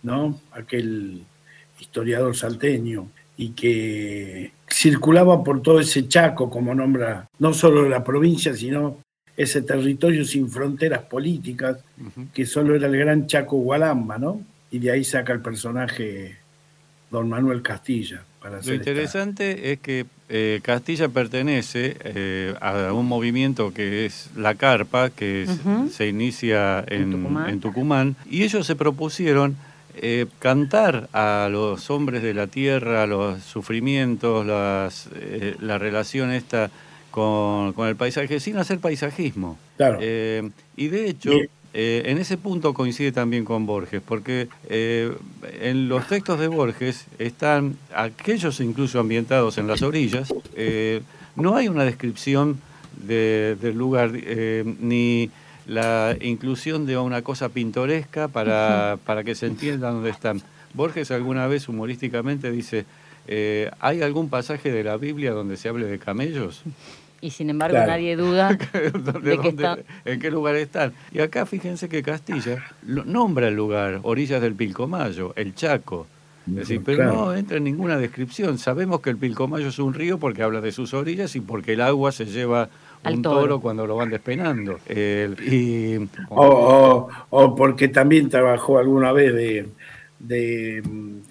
¿no? 0.02 0.40
Aquel 0.52 1.22
historiador 1.92 2.34
salteño, 2.34 3.08
y 3.36 3.50
que 3.50 4.52
circulaba 4.70 5.44
por 5.44 5.60
todo 5.60 5.78
ese 5.78 6.08
Chaco, 6.08 6.48
como 6.48 6.74
nombra 6.74 7.28
no 7.38 7.52
solo 7.52 7.86
la 7.86 8.02
provincia, 8.02 8.54
sino 8.54 8.98
ese 9.36 9.60
territorio 9.60 10.24
sin 10.24 10.48
fronteras 10.48 11.02
políticas, 11.02 11.78
que 12.32 12.46
solo 12.46 12.74
era 12.74 12.86
el 12.86 12.96
gran 12.96 13.26
Chaco 13.26 13.58
Gualamba, 13.58 14.16
¿no? 14.16 14.40
Y 14.70 14.78
de 14.78 14.90
ahí 14.90 15.04
saca 15.04 15.34
el 15.34 15.40
personaje 15.40 16.38
don 17.10 17.28
Manuel 17.28 17.60
Castilla. 17.60 18.24
Lo 18.64 18.74
interesante 18.74 19.72
es 19.72 19.78
que 19.80 20.06
eh, 20.28 20.60
Castilla 20.62 21.08
pertenece 21.10 21.96
eh, 22.00 22.54
a 22.60 22.92
un 22.92 23.06
movimiento 23.06 23.72
que 23.72 24.06
es 24.06 24.30
la 24.34 24.54
Carpa, 24.54 25.10
que 25.10 25.46
se 25.90 26.08
inicia 26.08 26.82
en, 26.88 27.60
Tucumán. 27.60 28.16
y 28.30 28.42
ellos 28.42 28.66
se 28.66 28.74
propusieron 28.74 29.56
eh, 29.96 30.26
cantar 30.38 31.08
a 31.12 31.48
los 31.50 31.90
hombres 31.90 32.22
de 32.22 32.34
la 32.34 32.46
tierra, 32.46 33.06
los 33.06 33.42
sufrimientos, 33.42 34.46
las, 34.46 35.08
la 35.60 35.78
relación 35.78 36.30
esta 36.30 36.70
con, 37.10 37.72
con, 37.74 37.88
el 37.88 37.96
paisaje, 37.96 38.40
sin 38.40 38.56
hacer 38.56 38.78
paisajismo. 38.78 39.58
Claro. 39.76 39.98
y 40.00 40.88
de 40.88 41.08
hecho... 41.08 41.32
Eh, 41.74 42.02
en 42.06 42.18
ese 42.18 42.36
punto 42.36 42.74
coincide 42.74 43.12
también 43.12 43.44
con 43.46 43.64
Borges, 43.64 44.02
porque 44.04 44.48
eh, 44.68 45.10
en 45.62 45.88
los 45.88 46.06
textos 46.06 46.38
de 46.38 46.48
Borges 46.48 47.06
están 47.18 47.76
aquellos 47.94 48.60
incluso 48.60 49.00
ambientados 49.00 49.56
en 49.56 49.66
las 49.66 49.80
orillas, 49.80 50.34
eh, 50.54 51.00
no 51.34 51.56
hay 51.56 51.68
una 51.68 51.84
descripción 51.84 52.60
del 53.06 53.74
lugar 53.74 54.12
ni 54.12 55.30
la 55.72 56.16
inclusión 56.20 56.86
de 56.86 56.96
una 56.98 57.22
cosa 57.22 57.48
pintoresca 57.48 58.28
para, 58.28 58.98
para 59.04 59.24
que 59.24 59.34
se 59.34 59.46
entienda 59.46 59.90
dónde 59.90 60.10
están. 60.10 60.42
Borges 60.74 61.10
alguna 61.10 61.46
vez 61.46 61.68
humorísticamente 61.68 62.50
dice, 62.50 62.86
¿hay 63.80 64.02
algún 64.02 64.28
pasaje 64.28 64.70
de 64.70 64.84
la 64.84 64.96
Biblia 64.96 65.32
donde 65.32 65.56
se 65.56 65.68
hable 65.68 65.86
de 65.86 65.98
camellos? 65.98 66.64
y 67.22 67.30
sin 67.30 67.48
embargo 67.48 67.78
nadie 67.78 68.16
duda 68.16 68.48
de, 69.22 69.38
que 69.38 69.48
está... 69.48 69.78
en 70.04 70.20
qué 70.20 70.30
lugar 70.30 70.56
están. 70.56 70.92
Y 71.12 71.20
acá 71.20 71.46
fíjense 71.46 71.88
que 71.88 72.02
Castilla 72.02 72.62
nombra 72.82 73.48
el 73.48 73.54
lugar, 73.54 74.00
orillas 74.02 74.42
del 74.42 74.54
Pilcomayo, 74.54 75.32
el 75.36 75.54
Chaco. 75.54 76.06
Es 76.48 76.56
decir, 76.56 76.82
pero 76.84 77.04
no 77.04 77.34
entra 77.36 77.58
en 77.58 77.64
ninguna 77.64 77.96
descripción. 77.96 78.58
Sabemos 78.58 79.00
que 79.00 79.10
el 79.10 79.16
Pilcomayo 79.16 79.68
es 79.68 79.78
un 79.78 79.94
río 79.94 80.18
porque 80.18 80.42
habla 80.42 80.60
de 80.60 80.72
sus 80.72 80.92
orillas 80.92 81.36
y 81.36 81.40
porque 81.40 81.74
el 81.74 81.80
agua 81.80 82.10
se 82.10 82.26
lleva 82.26 82.68
un 83.04 83.22
toro. 83.22 83.60
cuando 83.60 83.86
lo 83.86 83.96
van 83.96 84.10
despenando. 84.10 84.78
y, 84.88 85.96
o, 86.28 87.08
o, 87.30 87.54
porque 87.54 87.88
también 87.88 88.28
trabajó 88.28 88.78
alguna 88.78 89.12
vez 89.12 89.34
de, 89.34 89.68
de 90.18 90.82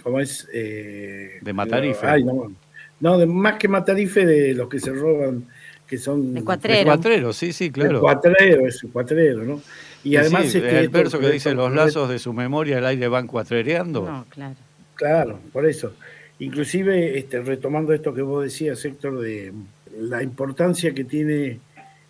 ¿cómo 0.03 0.19
es? 0.19 0.47
Eh, 0.53 1.39
de 1.41 1.53
Matarife. 1.53 2.23
no, 2.23 2.51
no 2.99 3.17
de, 3.17 3.25
más 3.25 3.55
que 3.55 3.67
Matarife, 3.67 4.25
de 4.25 4.53
los 4.53 4.67
que 4.69 4.79
se 4.79 4.91
roban 4.91 5.45
que 5.91 5.97
son... 5.97 6.33
De 6.33 6.41
cuatrero. 6.41 7.33
sí, 7.33 7.51
sí, 7.51 7.69
claro. 7.69 7.95
De 7.95 7.99
cuatrero, 7.99 8.65
es 8.65 8.81
cuatrero, 8.93 9.43
¿no? 9.43 9.61
Y, 10.05 10.15
además... 10.15 10.55
el 10.55 10.87
verso 10.87 11.19
que 11.19 11.29
dice, 11.29 11.53
los 11.53 11.69
lazos 11.73 12.07
de 12.07 12.17
su 12.17 12.31
memoria 12.31 12.77
el 12.77 12.85
aire 12.85 13.09
van 13.09 13.27
cuatrereando. 13.27 14.05
No, 14.05 14.25
claro. 14.29 14.55
Claro, 14.95 15.39
por 15.51 15.67
eso. 15.67 15.93
Inclusive, 16.39 17.17
este, 17.17 17.41
retomando 17.41 17.91
esto 17.91 18.13
que 18.13 18.21
vos 18.21 18.43
decías, 18.43 18.85
Héctor, 18.85 19.19
de 19.19 19.51
la 19.99 20.23
importancia 20.23 20.93
que 20.93 21.03
tiene 21.03 21.59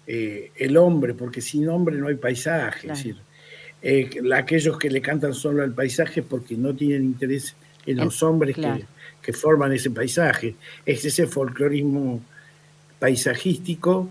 eh, 0.07 0.51
el 0.55 0.77
hombre, 0.77 1.13
porque 1.13 1.41
sin 1.41 1.67
hombre 1.69 1.97
no 1.97 2.07
hay 2.07 2.15
paisaje. 2.15 2.87
Es 2.87 2.97
decir, 2.97 3.17
eh, 3.81 4.09
aquellos 4.35 4.77
que 4.77 4.89
le 4.89 5.01
cantan 5.01 5.33
solo 5.33 5.63
al 5.63 5.73
paisaje 5.73 6.21
porque 6.23 6.55
no 6.55 6.75
tienen 6.75 7.03
interés 7.03 7.55
en 7.85 7.97
los 7.97 8.21
hombres 8.21 8.55
que, 8.55 8.85
que, 9.21 9.33
forman 9.33 9.73
ese 9.73 9.89
paisaje. 9.89 10.55
Es 10.85 11.03
ese 11.03 11.27
folclorismo 11.27 12.21
paisajístico 12.99 14.09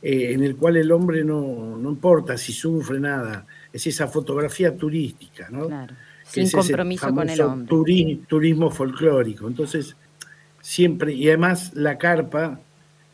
eh, 0.00 0.32
en 0.32 0.44
el 0.44 0.54
cual 0.54 0.76
el 0.76 0.92
hombre 0.92 1.24
no, 1.24 1.76
importa 1.82 2.38
si 2.38 2.52
sufre 2.52 3.00
nada, 3.00 3.46
es 3.72 3.84
esa 3.86 4.06
fotografía 4.06 4.76
turística, 4.76 5.48
¿no? 5.50 5.66
Claro. 5.66 5.94
Sin 6.24 6.48
compromiso 6.50 7.12
con 7.12 7.28
el 7.28 7.40
hombre. 7.40 8.18
Turismo, 8.28 8.70
folclórico. 8.70 9.48
Entonces, 9.48 9.96
siempre, 10.60 11.14
y 11.14 11.28
además 11.28 11.72
la 11.74 11.98
carpa, 11.98 12.60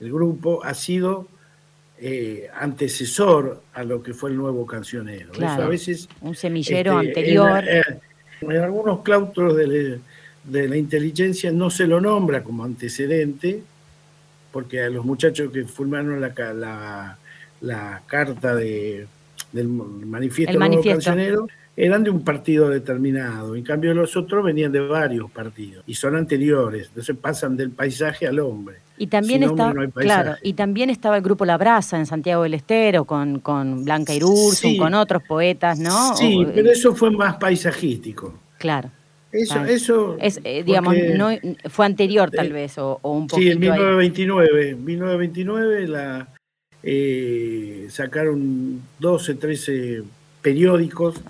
el 0.05 0.13
grupo, 0.13 0.65
ha 0.65 0.75
sido 0.75 1.27
eh, 1.99 2.49
antecesor 2.55 3.63
a 3.73 3.85
lo 3.85 4.03
que 4.03 4.15
fue 4.15 4.31
el 4.31 4.37
nuevo 4.37 4.67
cancionero. 4.67 5.33
a 5.41 5.69
veces, 5.69 6.09
un 6.21 6.35
semillero 6.35 7.01
este, 7.01 7.09
anterior. 7.09 7.65
En, 7.69 8.01
algunos 8.63 9.01
claustros 9.01 9.57
de, 9.57 10.01
de 10.45 10.69
la 10.69 10.77
inteligencia 10.77 11.51
no 11.51 11.71
se 11.71 11.87
lo 11.87 12.01
nombra 12.01 12.43
como 12.43 12.65
antecedente, 12.65 13.63
porque 14.53 14.83
a 14.83 14.91
los 14.91 15.05
muchachos 15.05 15.51
que 15.51 15.65
formaron 15.65 16.21
la, 16.21 17.19
la, 17.61 18.03
carta 18.07 18.55
de, 18.55 19.07
del 19.53 19.69
manifiesto, 19.69 20.59
cancionero 20.59 21.49
eran 21.77 22.05
de 22.05 22.11
un 22.11 22.23
partido 22.23 22.69
determinado, 22.69 23.57
en 23.57 23.65
cambio 23.65 23.93
los 23.95 24.17
otros 24.17 24.45
venían 24.45 24.71
de 24.71 24.81
varios 24.81 25.29
partidos 25.31 25.83
y 25.89 25.95
son 25.95 26.15
anteriores, 26.15 26.87
entonces 26.89 27.17
pasan 27.17 27.57
del 27.57 27.71
paisaje 27.71 28.29
al 28.29 28.39
hombre. 28.39 28.84
Y 28.97 29.09
también 29.09 29.43
está, 29.43 29.75
claro, 29.95 30.37
y 30.43 30.53
también 30.53 30.89
estaba 30.89 31.17
el 31.17 31.23
grupo 31.23 31.45
La 31.45 31.57
Brasa 31.57 31.99
en 31.99 32.07
Santiago 32.07 32.45
del 32.45 32.55
Estero 32.55 33.05
con, 33.05 33.41
con 33.41 33.85
Blanca 33.85 34.15
Irurzun, 34.15 34.77
con 34.77 34.95
otros 34.95 35.23
poetas, 35.25 35.81
¿no? 35.81 36.17
Sí, 36.17 36.47
pero 36.55 36.71
eso 36.71 36.95
fue 36.95 37.11
más 37.11 37.37
paisajístico. 37.37 38.35
Claro. 38.59 38.91
Eso, 39.33 39.65
eso 39.65 40.17
es, 40.21 40.41
eh, 40.45 40.63
digamos, 40.65 40.95
no, 41.17 41.29
fue 41.69 41.87
anterior 41.87 42.31
tal 42.31 42.53
vez, 42.53 42.79
o, 42.79 43.01
un 43.03 43.27
poquito 43.27 43.49
Sí, 43.49 43.51
en 43.51 43.59
1929, 43.59 44.75
1929 44.77 45.89
la, 45.89 46.29
eh, 46.85 47.89
sacaron 47.91 48.81
12, 49.01 49.35
13 49.35 50.03
periódicos, 50.41 51.21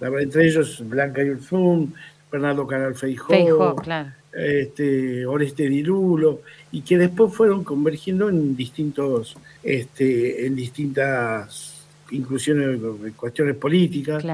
entre 0.00 0.46
ellos 0.46 0.82
Blanca 0.88 1.20
Urzún, 1.20 1.92
Bernardo 2.32 2.66
Canal 2.66 2.94
Feijó, 2.94 3.76
claro. 3.76 4.10
Este, 4.32 5.26
Oreste 5.26 5.68
Dirulo, 5.68 6.42
y 6.72 6.82
que 6.82 6.98
después 6.98 7.34
fueron 7.34 7.64
convergiendo 7.64 8.28
en 8.28 8.56
distintos, 8.56 9.36
este, 9.62 10.46
en 10.46 10.54
distintas 10.56 11.84
inclusiones, 12.10 12.80
cuestiones 13.16 13.56
políticas. 13.56 14.24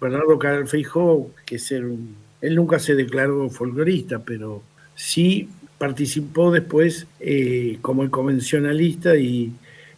Bernardo 0.00 0.38
Canal 0.38 0.66
Feijó, 0.66 1.30
que 1.44 1.56
es 1.56 1.70
un 1.72 2.14
él 2.40 2.54
nunca 2.54 2.78
se 2.78 2.94
declaró 2.94 3.50
folclorista, 3.50 4.20
pero 4.20 4.62
sí 4.94 5.48
participó 5.78 6.50
después 6.50 7.06
eh, 7.20 7.78
como 7.82 8.02
el 8.02 8.10
convencionalista 8.10 9.16
y 9.16 9.52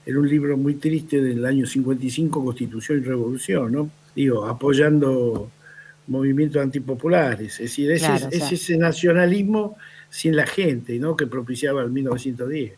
en 0.05 0.17
un 0.17 0.29
libro 0.29 0.57
muy 0.57 0.75
triste 0.75 1.21
del 1.21 1.45
año 1.45 1.67
55, 1.67 2.45
Constitución 2.45 2.99
y 2.99 3.03
Revolución, 3.03 3.73
¿no? 3.73 3.91
Digo, 4.15 4.45
apoyando 4.47 5.51
movimientos 6.07 6.63
antipopulares. 6.63 7.55
Es 7.55 7.71
decir, 7.71 7.91
es, 7.91 8.03
ese 8.33 8.77
nacionalismo 8.77 9.77
sin 10.09 10.37
la 10.37 10.47
gente, 10.47 10.99
¿no? 10.99 11.17
Que 11.17 11.27
propiciaba 11.27 11.83
el 11.83 11.91
1910. 11.91 12.73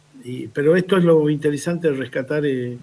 pero 0.52 0.76
esto 0.76 0.96
es 0.96 1.04
lo 1.04 1.28
interesante 1.28 1.90
de 1.90 1.94
rescatar 1.94 2.46
eh, 2.46 2.78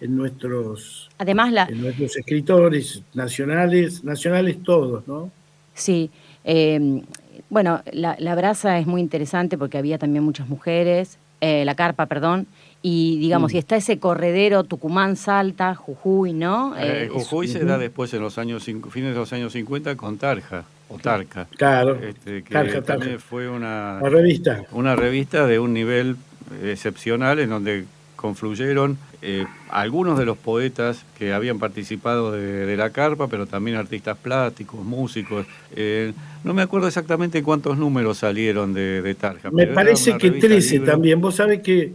en 0.00 0.16
nuestros, 0.16 1.08
Además 1.18 1.52
la... 1.52 1.64
en 1.64 1.80
nuestros 1.80 2.16
escritores 2.16 3.02
nacionales, 3.14 4.02
nacionales 4.02 4.62
todos, 4.62 5.06
¿no? 5.06 5.30
Sí, 5.74 6.10
em, 6.44 7.02
bueno, 7.48 7.82
la, 7.92 8.16
la, 8.18 8.34
brasa 8.34 8.78
es 8.78 8.86
muy 8.86 9.00
interesante 9.00 9.56
porque 9.56 9.78
había 9.78 9.98
también 9.98 10.24
muchas 10.24 10.48
mujeres, 10.48 11.18
eh, 11.40 11.64
la 11.64 11.74
carpa, 11.74 12.06
perdón, 12.06 12.46
y 12.82 13.18
digamos, 13.18 13.52
mm. 13.52 13.56
y 13.56 13.58
está 13.58 13.76
ese 13.76 13.98
corredero 13.98 14.64
Tucumán, 14.64 15.16
Salta, 15.16 15.74
Jujuy, 15.74 16.32
¿no? 16.32 16.76
Eh, 16.76 17.04
eh, 17.04 17.08
Jujuy 17.10 17.48
se 17.48 17.64
da 17.64 17.78
después 17.78 18.12
en 18.12 18.20
los 18.20 18.38
años, 18.38 18.64
fines 18.64 19.12
de 19.12 19.14
los 19.14 19.32
años 19.32 19.52
50 19.52 19.96
con 19.96 20.18
Tarja. 20.18 20.64
O 20.88 20.98
Tarca. 20.98 21.46
Claro. 21.56 21.98
Este, 22.02 22.42
que 22.42 22.82
también 22.82 23.18
fue 23.18 23.48
una, 23.48 23.98
revista. 24.00 24.64
Una 24.72 24.94
revista 24.94 25.46
de 25.46 25.58
un 25.58 25.72
nivel 25.72 26.16
excepcional 26.62 27.38
en 27.38 27.48
donde 27.48 27.86
confluyeron 28.22 28.96
eh, 29.20 29.44
algunos 29.68 30.16
de 30.16 30.24
los 30.24 30.38
poetas 30.38 31.04
que 31.18 31.32
habían 31.32 31.58
participado 31.58 32.30
de, 32.30 32.76
la 32.76 32.90
carpa, 32.90 33.26
pero 33.26 33.46
también 33.46 33.76
artistas 33.76 34.16
plásticos, 34.16 34.84
músicos. 34.84 35.44
Eh, 35.74 36.12
no 36.44 36.54
me 36.54 36.62
acuerdo 36.62 36.86
exactamente 36.86 37.42
cuántos 37.42 37.76
números 37.76 38.18
salieron 38.18 38.72
de, 38.72 39.16
Tarja. 39.20 39.50
Me 39.50 39.66
parece 39.66 40.16
que 40.16 40.30
13 40.30 40.80
también. 40.80 41.20
Vos 41.20 41.34
sabés 41.34 41.60
que... 41.62 41.92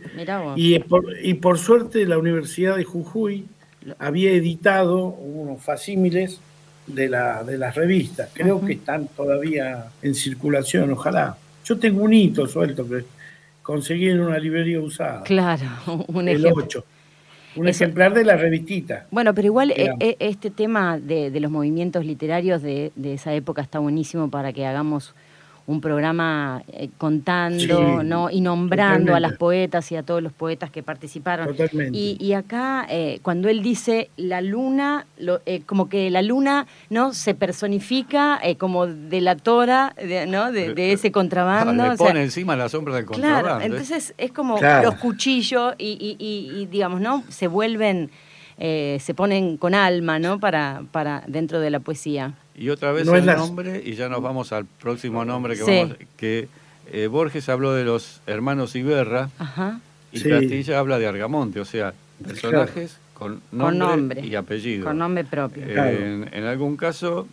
Y, 0.57 0.77
por, 0.79 1.05
y 1.23 1.33
por 1.35 1.57
suerte 1.57 2.05
la 2.05 2.17
Universidad 2.17 2.75
de 2.75 2.83
Jujuy 2.83 3.45
había 3.97 4.31
editado 4.31 5.05
unos 5.05 5.63
facímiles 5.63 6.41
de, 6.85 7.07
la, 7.09 7.43
de 7.43 7.57
las 7.57 7.73
revistas. 7.73 8.29
Creo 8.33 8.63
que 8.63 8.73
están 8.73 9.07
todavía 9.07 9.85
en 10.01 10.13
circulación, 10.13 10.91
ojalá. 10.91 11.37
Yo 11.63 11.77
tengo 11.77 12.03
un 12.03 12.13
hito 12.13 12.47
suelto 12.47 12.87
que 12.87 13.16
conseguí 13.67 14.07
en 14.07 14.21
una 14.21 14.39
librería 14.39 14.79
usada. 14.79 15.23
Claro, 15.23 15.65
un 16.07 16.29
el 16.29 16.45
8. 16.45 16.85
Un 17.57 17.67
ejemplar 17.67 18.13
de 18.13 18.23
la 18.23 18.37
revistita. 18.37 19.07
Bueno, 19.11 19.33
pero 19.33 19.47
igual 19.47 19.71
eh, 19.71 19.91
eh, 19.99 20.15
este 20.19 20.51
tema 20.51 20.97
de, 20.97 21.31
de, 21.31 21.39
los 21.41 21.51
movimientos 21.51 22.05
literarios 22.05 22.61
de, 22.61 22.93
de 22.95 23.15
esa 23.15 23.33
época 23.33 23.61
está 23.61 23.79
buenísimo 23.79 24.29
para 24.29 24.53
que 24.53 24.65
hagamos 24.65 25.15
un 25.67 25.81
programa 25.81 26.63
eh, 26.71 26.89
contando 26.97 28.01
¿no? 28.01 28.29
y 28.29 28.39
nombrando 28.39 29.13
a 29.13 29.19
las 29.19 29.33
poetas 29.33 29.91
y 29.91 29.97
a 29.97 30.03
todos 30.03 30.23
los 30.23 30.31
poetas 30.31 30.71
que 30.71 30.81
participaron. 30.81 31.53
Y, 31.91 32.15
y, 32.21 32.33
acá, 32.33 32.87
eh, 32.89 33.19
cuando 33.21 33.49
él 33.49 33.61
dice 33.61 34.09
la 34.15 34.39
luna, 34.39 35.05
lo, 35.19 35.41
eh, 35.45 35.61
como 35.65 35.89
que 35.89 36.09
la 36.09 36.21
luna 36.21 36.67
no 36.89 37.13
se 37.13 37.35
personifica 37.35 38.39
como 38.57 38.87
delatora 38.87 39.93
de, 39.97 40.25
¿no? 40.25 40.53
de, 40.53 40.93
ese 40.93 41.11
contrabando. 41.11 41.89
Le 41.89 41.97
pone 41.97 42.23
encima 42.23 42.55
la 42.55 42.69
sombra 42.69 42.95
del 42.95 43.05
contrabando. 43.05 43.43
Claro, 43.43 43.61
entonces 43.61 44.13
es 44.17 44.31
como 44.31 44.57
los 44.61 44.95
cuchillos 44.95 45.75
y, 45.77 46.15
y, 46.17 46.65
digamos, 46.67 47.01
¿no? 47.01 47.23
Se 47.27 47.47
vuelven... 47.47 48.09
se 48.57 49.13
ponen 49.17 49.57
con 49.57 49.75
alma, 49.75 50.17
¿no? 50.17 50.39
Para, 50.39 50.83
para 50.93 51.23
dentro 51.27 51.59
de 51.59 51.71
la 51.71 51.81
poesía. 51.81 52.35
Y 52.57 52.69
otra 52.69 52.91
vez 52.91 53.07
el 53.07 53.25
nombre, 53.25 53.83
y 53.85 53.93
ya 53.93 54.09
nos 54.09 54.21
vamos 54.21 54.51
al 54.51 54.65
próximo 54.65 55.23
nombre 55.23 55.55
que 55.55 55.63
vamos, 55.63 55.97
que 56.17 56.47
eh, 56.91 57.05
Borges 57.05 57.49
habló 57.49 57.73
de 57.73 57.83
los 57.83 58.21
hermanos 58.25 58.75
Iberra 58.75 59.29
y 60.11 60.21
Castilla 60.21 60.79
habla 60.79 60.97
de 60.97 61.05
Argamonte, 61.05 61.59
o 61.59 61.65
sea, 61.65 61.93
personajes 62.23 62.97
con, 63.13 63.41
nombre 63.51 64.25
y 64.25 64.33
apellido. 64.33 64.85
Con 64.85 64.97
nombre 64.97 65.23
propio. 65.23 65.63
en, 65.67 66.43
algún 66.45 66.77
caso, 66.77 67.27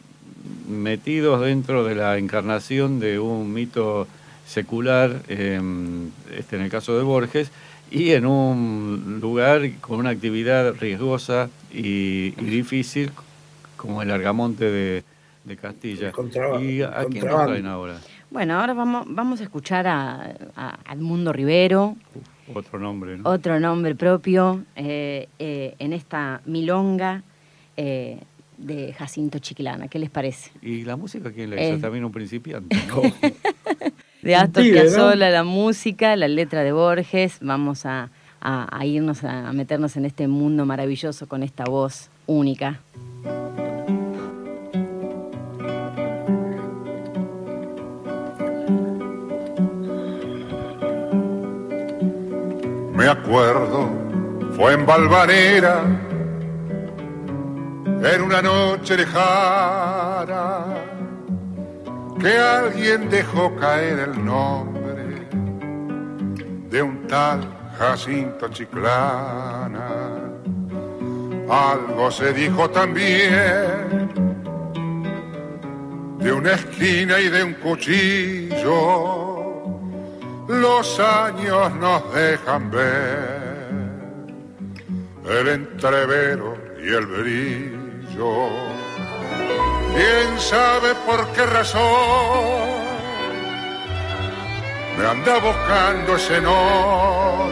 metidos 0.68 1.40
dentro 1.40 1.84
de 1.84 1.94
la 1.94 2.18
encarnación 2.18 3.00
de 3.00 3.18
un 3.18 3.52
mito 3.52 4.06
secular, 4.46 5.22
em, 5.28 6.10
este, 6.36 6.56
en 6.56 6.62
el 6.62 6.70
caso 6.70 6.98
de 6.98 7.02
Borges, 7.02 7.50
y 7.90 8.10
en 8.10 8.26
un 8.26 9.20
lugar 9.22 9.62
con 9.80 10.00
una 10.00 10.10
actividad 10.10 10.74
riesgosa 10.74 11.48
y 11.72 12.30
difícil 12.32 13.10
como 13.76 14.02
el 14.02 14.10
Argamonte 14.10 14.70
de, 14.70 15.04
de 15.44 15.56
Castilla. 15.56 16.12
¿Y 16.60 16.82
a 16.82 17.04
quién 17.10 17.26
nos 17.26 17.44
traen 17.46 17.66
ahora? 17.66 17.98
Bueno, 18.30 18.58
ahora 18.58 18.74
vamos, 18.74 19.06
vamos 19.08 19.40
a 19.40 19.44
escuchar 19.44 19.86
a, 19.86 20.34
a 20.56 20.92
Edmundo 20.92 21.32
Rivero. 21.32 21.96
otro 22.52 22.78
nombre, 22.78 23.18
¿no? 23.18 23.28
Otro 23.28 23.60
nombre 23.60 23.94
propio 23.94 24.64
eh, 24.74 25.28
eh, 25.38 25.74
en 25.78 25.92
esta 25.92 26.40
milonga 26.46 27.22
eh, 27.76 28.18
de 28.58 28.92
Jacinto 28.94 29.38
Chiquilana. 29.38 29.88
¿Qué 29.88 29.98
les 29.98 30.10
parece? 30.10 30.50
¿Y 30.62 30.82
la 30.82 30.96
música 30.96 31.30
quién 31.30 31.50
le 31.50 31.68
hizo? 31.68 31.80
También 31.80 32.04
un 32.04 32.12
principiante, 32.12 32.76
¿no? 32.88 33.02
de 34.22 34.34
Astor 34.34 34.62
Piazzolla, 34.62 35.30
la 35.30 35.44
música, 35.44 36.16
la 36.16 36.28
letra 36.28 36.62
de 36.62 36.72
Borges. 36.72 37.38
Vamos 37.40 37.84
a, 37.86 38.10
a 38.40 38.86
irnos 38.86 39.22
a 39.24 39.52
meternos 39.52 39.96
en 39.96 40.06
este 40.06 40.26
mundo 40.28 40.64
maravilloso 40.66 41.28
con 41.28 41.42
esta 41.42 41.64
voz 41.64 42.10
única. 42.26 42.80
Me 52.94 53.08
acuerdo, 53.08 53.90
fue 54.56 54.74
en 54.74 54.86
Valvanera, 54.86 55.82
en 57.86 58.22
una 58.22 58.40
noche 58.40 58.96
lejana, 58.96 60.64
que 62.20 62.38
alguien 62.38 63.10
dejó 63.10 63.54
caer 63.56 63.98
el 63.98 64.24
nombre 64.24 65.26
de 66.70 66.82
un 66.82 67.06
tal 67.08 67.40
Jacinto 67.78 68.48
Chiclana. 68.48 69.88
Algo 71.48 72.10
se 72.10 72.32
dijo 72.32 72.70
también 72.70 74.10
de 76.18 76.32
una 76.32 76.52
esquina 76.52 77.20
y 77.20 77.28
de 77.28 77.44
un 77.44 77.54
cuchillo 77.54 79.23
los 80.48 81.00
años 81.00 81.74
nos 81.76 82.12
dejan 82.12 82.70
ver 82.70 83.44
el 85.26 85.48
entrevero 85.48 86.56
y 86.82 86.88
el 86.92 87.06
brillo. 87.06 88.48
¿Quién 89.94 90.38
sabe 90.38 90.94
por 91.06 91.26
qué 91.32 91.46
razón 91.46 91.82
me 94.98 95.06
anda 95.06 95.38
buscando 95.38 96.16
ese 96.16 96.40
nombre? 96.40 97.44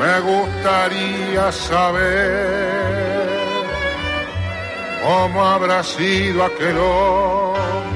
Me 0.00 0.20
gustaría 0.20 1.52
saber 1.52 3.28
cómo 5.04 5.44
habrá 5.44 5.82
sido 5.82 6.44
aquel 6.44 6.76
hombre 6.76 7.95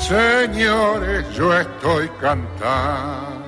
Señores, 0.00 1.28
yo 1.34 1.58
estoy 1.58 2.08
cantando 2.20 3.38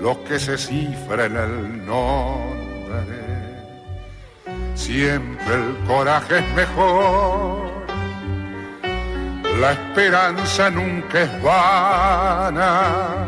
lo 0.00 0.24
que 0.24 0.38
se 0.38 0.56
cifra 0.56 1.26
en 1.26 1.36
el 1.36 1.86
nombre. 1.86 2.22
Siempre 4.74 5.54
el 5.54 5.76
coraje 5.86 6.38
es 6.38 6.54
mejor, 6.54 7.70
la 9.60 9.72
esperanza 9.72 10.70
nunca 10.70 11.22
es 11.22 11.42
vana. 11.42 13.26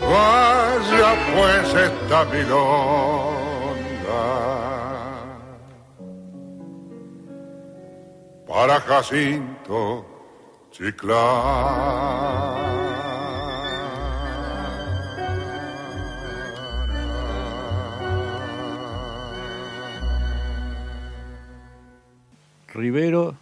Vaya 0.00 1.14
pues 1.34 1.74
esta 1.74 2.24
milonga 2.26 3.29
para 8.60 8.78
Jacinto 8.78 10.04
Chiclán. 10.70 11.16
Rivero 22.74 23.34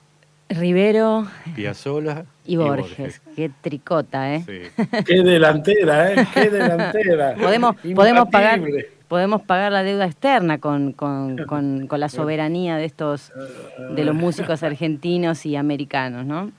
Rivero 0.51 1.27
Piazzola 1.57 2.25
y 2.47 2.55
Borges. 2.57 3.21
Qué 3.35 3.51
tricota, 3.61 4.37
¿eh? 4.37 4.45
Sí. 4.47 4.85
Qué 5.05 5.23
delantera, 5.25 6.13
¿eh? 6.13 6.29
Qué 6.33 6.49
delantera. 6.49 7.35
Podemos, 7.35 7.75
podemos, 7.93 8.29
pagar. 8.29 8.61
Podemos 9.09 9.43
pagar 9.43 9.73
la 9.73 9.83
deuda 9.83 10.07
externa 10.07 10.59
con, 10.59 10.93
con, 10.93 11.37
con, 11.47 11.87
con 11.87 12.01
la 12.01 12.09
soberanía 12.09 12.77
de 12.77 12.85
estos, 12.85 13.33
de 13.97 14.05
los 14.05 14.15
músicos 14.15 14.63
argentinos 14.63 15.45
y 15.47 15.57
americanos, 15.57 16.25
¿no? 16.27 16.51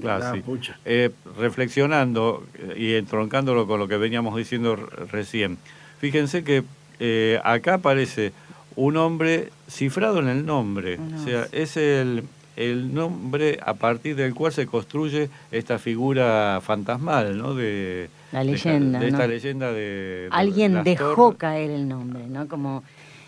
Claro, 0.00 0.24
Ah, 0.26 0.32
sí. 0.34 0.70
Eh, 0.84 1.10
reflexionando 1.38 2.44
eh, 2.58 2.74
y 2.78 2.94
entroncándolo 2.94 3.66
con 3.66 3.80
lo 3.80 3.88
que 3.88 3.96
veníamos 3.96 4.36
diciendo 4.36 4.76
recién, 5.10 5.58
fíjense 5.98 6.44
que 6.44 6.62
eh, 7.00 7.40
acá 7.42 7.74
aparece 7.74 8.32
un 8.76 8.96
hombre 8.96 9.50
cifrado 9.68 10.20
en 10.20 10.28
el 10.28 10.46
nombre, 10.46 10.98
Ah, 11.00 11.16
o 11.20 11.24
sea, 11.24 11.46
es 11.52 11.76
el, 11.76 12.24
el 12.56 12.94
nombre 12.94 13.58
a 13.64 13.74
partir 13.74 14.14
del 14.16 14.34
cual 14.34 14.52
se 14.52 14.66
construye 14.66 15.28
esta 15.50 15.78
figura 15.78 16.60
fantasmal, 16.62 17.36
¿no? 17.36 17.54
De, 17.54 18.08
La 18.34 18.42
leyenda, 18.42 18.98
De, 18.98 19.06
esta 19.06 19.18
¿no? 19.18 19.26
leyenda 19.28 19.72
de... 19.72 20.26
Alguien 20.32 20.82
dejó 20.82 21.36
caer 21.36 21.70
el 21.70 21.86
nombre, 21.86 22.26
¿no? 22.26 22.48
Como 22.48 22.82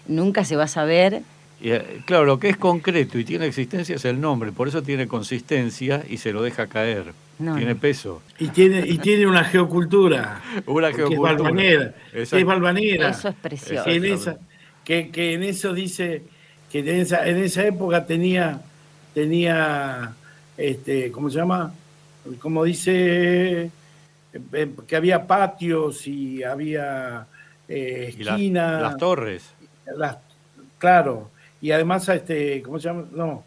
nunca 0.09 0.45
se 0.45 0.57
va 0.57 0.64
a 0.64 0.69
saber. 0.69 1.23
Y, 1.61 1.71
eh, 1.71 2.01
claro, 2.07 2.25
lo 2.25 2.40
que 2.40 2.49
es 2.49 2.57
concreto 2.57 3.16
y 3.16 3.25
tiene 3.25 3.47
existencia 3.47 3.95
es 3.95 4.05
el 4.05 4.21
nombre, 4.21 4.51
por 4.51 4.66
eso 4.66 4.83
tiene 4.83 5.07
consistencia 5.07 6.03
y 6.09 6.16
se 6.16 6.33
lo 6.33 6.42
deja 6.42 6.66
caer. 6.66 7.12
No, 7.38 7.55
tiene 7.55 7.75
no. 7.75 7.81
peso. 7.81 8.21
Y 8.40 8.49
tiene, 8.49 8.85
y 8.85 8.99
tiene 8.99 9.29
una 9.29 9.45
geocultura. 9.45 10.42
Una 10.66 10.88
que 10.88 10.95
es 10.95 10.97
geocultura. 10.97 11.33
balvanera. 11.35 11.95
Que 12.11 12.19
Exacto. 12.19 12.38
es 12.38 12.45
balvanera. 12.45 13.09
Eso 13.11 13.29
es 13.29 13.35
precioso. 13.37 13.85
que 13.85 13.95
en 13.95 14.05
esa, 14.07 14.37
que, 14.85 15.11
que 15.11 15.35
en 15.35 15.45
eso 15.45 15.73
dice 15.73 16.25
que 16.73 16.81
en 16.81 16.88
esa, 16.88 17.29
en 17.29 17.37
esa 17.37 17.64
época 17.64 18.07
tenía, 18.07 18.61
tenía 19.14 20.14
este, 20.57 21.12
¿cómo 21.12 21.31
se 21.31 21.38
llama? 21.38 21.73
Como 22.40 22.64
dice 22.64 23.71
que 24.87 24.96
había 24.96 25.27
patios 25.27 26.07
y 26.07 26.42
había 26.42 27.27
eh, 27.68 28.14
Y 28.18 28.22
la- 28.25 28.33
esquinas. 28.33 28.83
las 28.83 28.96
torres. 28.96 29.51
las- 29.96 30.18
claro, 30.79 31.31
y 31.61 31.70
además 31.70 32.09
este, 32.09 32.62
¿cómo 32.62 32.79
se 32.79 32.88
llama? 32.88 33.05
No. 33.12 33.44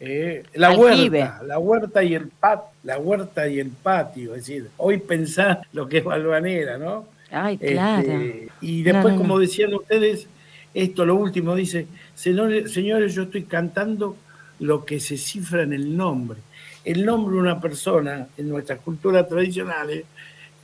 eh, 0.00 0.42
la 0.54 0.68
Aljibe. 0.68 1.20
huerta, 1.20 1.42
la 1.46 1.58
huerta 1.58 2.02
y 2.02 2.14
el 2.14 2.28
pat, 2.28 2.64
la 2.82 2.98
huerta 2.98 3.48
y 3.48 3.58
el 3.60 3.70
patio, 3.70 4.34
es 4.34 4.46
decir, 4.46 4.68
hoy 4.76 4.98
pensar 4.98 5.62
lo 5.72 5.88
que 5.88 5.98
es 5.98 6.04
Balvanera, 6.04 6.76
¿no? 6.76 7.06
Ay, 7.30 7.54
Este, 7.54 7.72
claro. 7.72 8.12
y 8.60 8.82
después, 8.82 9.04
No, 9.04 9.10
no, 9.12 9.16
como 9.18 9.38
decían 9.38 9.72
ustedes, 9.72 10.26
esto 10.74 11.06
lo 11.06 11.14
último 11.16 11.54
dice, 11.54 11.86
señores, 12.14 12.72
señores, 12.72 13.14
yo 13.14 13.22
estoy 13.22 13.44
cantando 13.44 14.16
lo 14.60 14.84
que 14.84 15.00
se 15.00 15.16
cifra 15.16 15.62
en 15.62 15.72
el 15.72 15.96
nombre. 15.96 16.38
El 16.84 17.04
nombre 17.04 17.34
de 17.34 17.40
una 17.40 17.60
persona 17.60 18.26
en 18.36 18.48
nuestras 18.48 18.80
culturas 18.80 19.28
tradicionales 19.28 20.04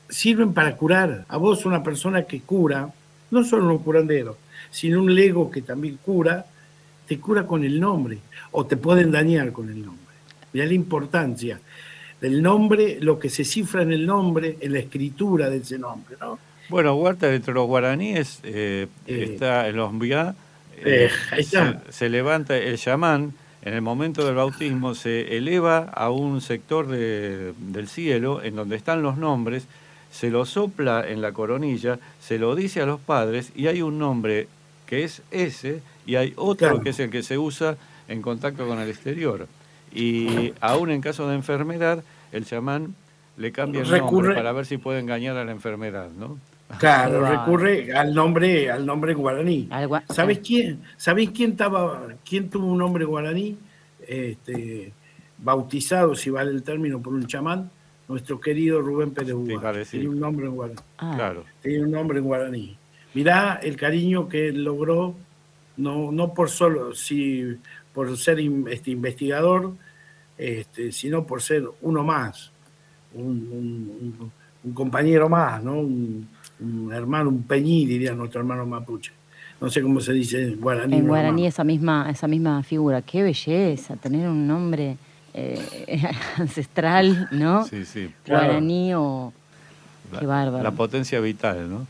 sirven 0.09 0.52
para 0.52 0.76
curar. 0.76 1.24
A 1.28 1.37
vos 1.37 1.64
una 1.64 1.83
persona 1.83 2.24
que 2.24 2.40
cura, 2.40 2.90
no 3.30 3.44
solo 3.44 3.68
un 3.70 3.78
curandero, 3.78 4.37
sino 4.70 5.00
un 5.00 5.14
lego 5.14 5.50
que 5.50 5.62
también 5.62 5.98
cura, 6.04 6.44
te 7.06 7.18
cura 7.18 7.46
con 7.46 7.64
el 7.64 7.80
nombre 7.80 8.18
o 8.52 8.66
te 8.66 8.76
pueden 8.76 9.11
dañar 9.11 9.52
con 9.52 9.68
el 9.68 9.85
nombre. 9.85 10.04
Mirá 10.52 10.66
la 10.66 10.74
importancia 10.74 11.61
del 12.20 12.42
nombre, 12.42 12.98
lo 13.00 13.18
que 13.18 13.30
se 13.30 13.44
cifra 13.44 13.83
en 13.83 13.92
el 13.92 14.04
nombre, 14.04 14.59
en 14.61 14.72
la 14.74 14.78
escritura 14.80 15.48
de 15.48 15.59
ese 15.59 15.78
nombre, 15.78 16.16
¿no? 16.20 16.38
Bueno, 16.68 16.94
Huerta 16.94 17.33
entre 17.35 17.54
los 17.54 17.66
guaraníes 17.66 18.40
eh, 18.44 18.87
Eh. 19.06 19.28
está 19.33 19.66
en 19.68 19.76
los 19.76 19.92
Mbiá, 19.92 20.35
Eh. 20.76 21.11
Se, 21.42 21.74
se 21.90 22.09
levanta 22.09 22.56
el 22.56 22.78
chamán, 22.78 23.33
en 23.62 23.74
el 23.74 23.82
momento 23.82 24.24
del 24.24 24.34
bautismo 24.36 24.94
se 24.94 25.36
eleva 25.36 25.78
a 25.92 26.10
un 26.10 26.40
sector 26.40 26.86
de- 26.86 27.52
del 27.58 27.88
cielo 27.88 28.42
en 28.42 28.56
donde 28.56 28.76
están 28.76 29.02
los 29.02 29.16
nombres, 29.18 29.66
se 30.10 30.30
lo 30.30 30.44
sopla 30.46 31.06
en 31.08 31.20
la 31.20 31.32
coronilla, 31.32 31.98
se 32.20 32.38
lo 32.38 32.54
dice 32.54 32.80
a 32.80 32.86
los 32.86 33.00
padres 33.00 33.52
y 33.54 33.66
hay 33.68 33.82
un 33.82 33.98
nombre 33.98 34.48
que 34.86 35.04
es 35.04 35.22
ese 35.30 35.82
y 36.06 36.16
hay 36.16 36.32
otro 36.36 36.68
Claro. 36.68 36.80
que 36.82 36.90
es 36.90 36.98
el 37.00 37.10
que 37.10 37.22
se 37.22 37.38
usa 37.38 37.76
en 38.08 38.22
contacto 38.22 38.66
con 38.66 38.78
el 38.80 38.88
exterior. 38.88 39.46
Y 39.94 40.52
aún 40.60 40.90
en 40.90 41.00
caso 41.00 41.28
de 41.28 41.34
enfermedad, 41.36 42.02
el 42.32 42.44
chamán 42.46 42.94
le 43.36 43.52
cambia 43.52 43.82
el 43.82 43.88
nombre 43.90 44.34
para 44.34 44.52
ver 44.52 44.66
si 44.66 44.78
puede 44.78 44.98
engañar 45.00 45.36
a 45.36 45.44
la 45.44 45.52
enfermedad, 45.52 46.08
¿no? 46.18 46.38
Claro, 46.78 47.20
Wow. 47.20 47.28
recurre 47.30 47.92
al 47.92 48.14
nombre, 48.14 48.70
al 48.70 48.87
nombre 48.87 49.14
guaraní. 49.14 49.66
Al 49.70 49.88
gua- 49.88 50.04
¿Sabés 50.09 50.38
quién? 50.38 50.80
¿Sabés 50.96 51.30
quién 51.30 51.50
estaba, 51.52 52.06
quién 52.28 52.48
tuvo 52.48 52.66
un 52.66 52.78
nombre 52.78 53.04
guaraní? 53.04 53.56
Este, 54.06 54.92
bautizado, 55.38 56.14
si 56.14 56.30
vale 56.30 56.50
el 56.50 56.62
término, 56.62 57.00
por 57.00 57.12
un 57.14 57.26
chamán, 57.26 57.70
nuestro 58.09 58.40
querido 58.40 58.80
Rubén 58.80 59.12
Pérez 59.12 59.30
iba 59.30 59.54
a 59.54 59.59
Ugar. 59.59 59.76
decir. 59.76 60.00
Tenía 60.00 60.11
un 60.11 60.20
nombre 60.20 60.46
en 60.46 60.54
guaraní. 60.54 60.78
Ah, 60.98 61.12
Claro. 61.16 61.44
Tenía 61.62 61.83
un 61.83 61.90
nombre 61.90 62.18
en 62.18 62.24
guaraní. 62.24 62.76
Mirá 63.14 63.59
el 63.62 63.76
cariño 63.76 64.28
que 64.28 64.48
él 64.48 64.62
logró, 64.64 65.14
no, 65.76 66.12
no 66.12 66.33
por 66.35 66.50
solo, 66.50 66.94
si, 66.94 67.56
por 67.92 68.16
ser 68.16 68.38
in- 68.40 68.66
este, 68.70 68.90
investigador, 68.92 69.72
este, 70.38 70.92
sino 70.92 71.26
por 71.26 71.42
ser 71.42 71.64
uno 71.83 72.02
más, 72.04 72.50
un, 73.14 73.24
un- 73.24 74.14
un- 74.20 74.33
un 74.62 74.72
compañero 74.74 75.28
más, 75.28 75.62
¿no? 75.62 75.78
Un, 75.80 76.28
un 76.60 76.92
hermano, 76.92 77.30
un 77.30 77.42
peñí, 77.44 77.86
diría 77.86 78.12
nuestro 78.14 78.40
hermano 78.40 78.66
mapuche. 78.66 79.12
No 79.60 79.68
sé 79.70 79.82
cómo 79.82 80.00
se 80.00 80.12
dice 80.12 80.42
en 80.42 80.60
guaraní. 80.60 80.96
En 80.96 81.06
guaraní 81.06 81.46
esa 81.46 81.64
misma, 81.64 82.08
esa 82.10 82.26
misma 82.26 82.62
figura. 82.62 83.02
Qué 83.02 83.22
belleza, 83.22 83.96
tener 83.96 84.28
un 84.28 84.46
nombre 84.46 84.96
eh, 85.34 85.60
ancestral, 86.36 87.28
¿no? 87.32 87.64
Sí, 87.66 87.84
sí. 87.84 88.10
Claro. 88.24 88.46
Guaraní 88.46 88.94
o... 88.94 89.32
Qué 90.18 90.26
bárbaro. 90.26 90.64
la 90.64 90.72
potencia 90.72 91.20
vital, 91.20 91.70
¿no? 91.70 91.86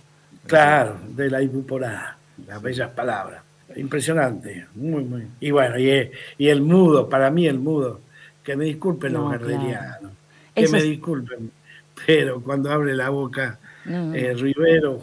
Claro, 0.46 0.96
de 1.16 1.30
la 1.30 1.40
ibuporá, 1.42 2.16
las 2.46 2.61
bellas 2.61 2.90
palabras. 2.90 3.42
Impresionante, 3.76 4.66
muy, 4.74 5.04
muy. 5.04 5.26
Y 5.40 5.52
bueno, 5.52 5.78
y, 5.78 5.88
el- 5.88 6.11
y 6.37 6.48
el 6.48 6.61
mudo, 6.61 7.09
para 7.09 7.30
mí 7.30 7.46
el 7.46 7.59
mudo, 7.61 8.00
que 8.42 8.56
me 8.56 8.64
disculpen 8.64 9.12
No, 9.12 9.33
los 9.33 9.40
claro. 9.40 10.11
que 10.54 10.62
Eso 10.64 10.72
me 10.72 10.83
disculpen, 10.83 11.50
pero 12.04 12.40
cuando 12.42 12.70
abre 12.72 12.94
la 12.94 13.09
boca 13.11 13.59
No, 13.85 14.14
eh, 14.14 14.35
Rivero. 14.35 15.01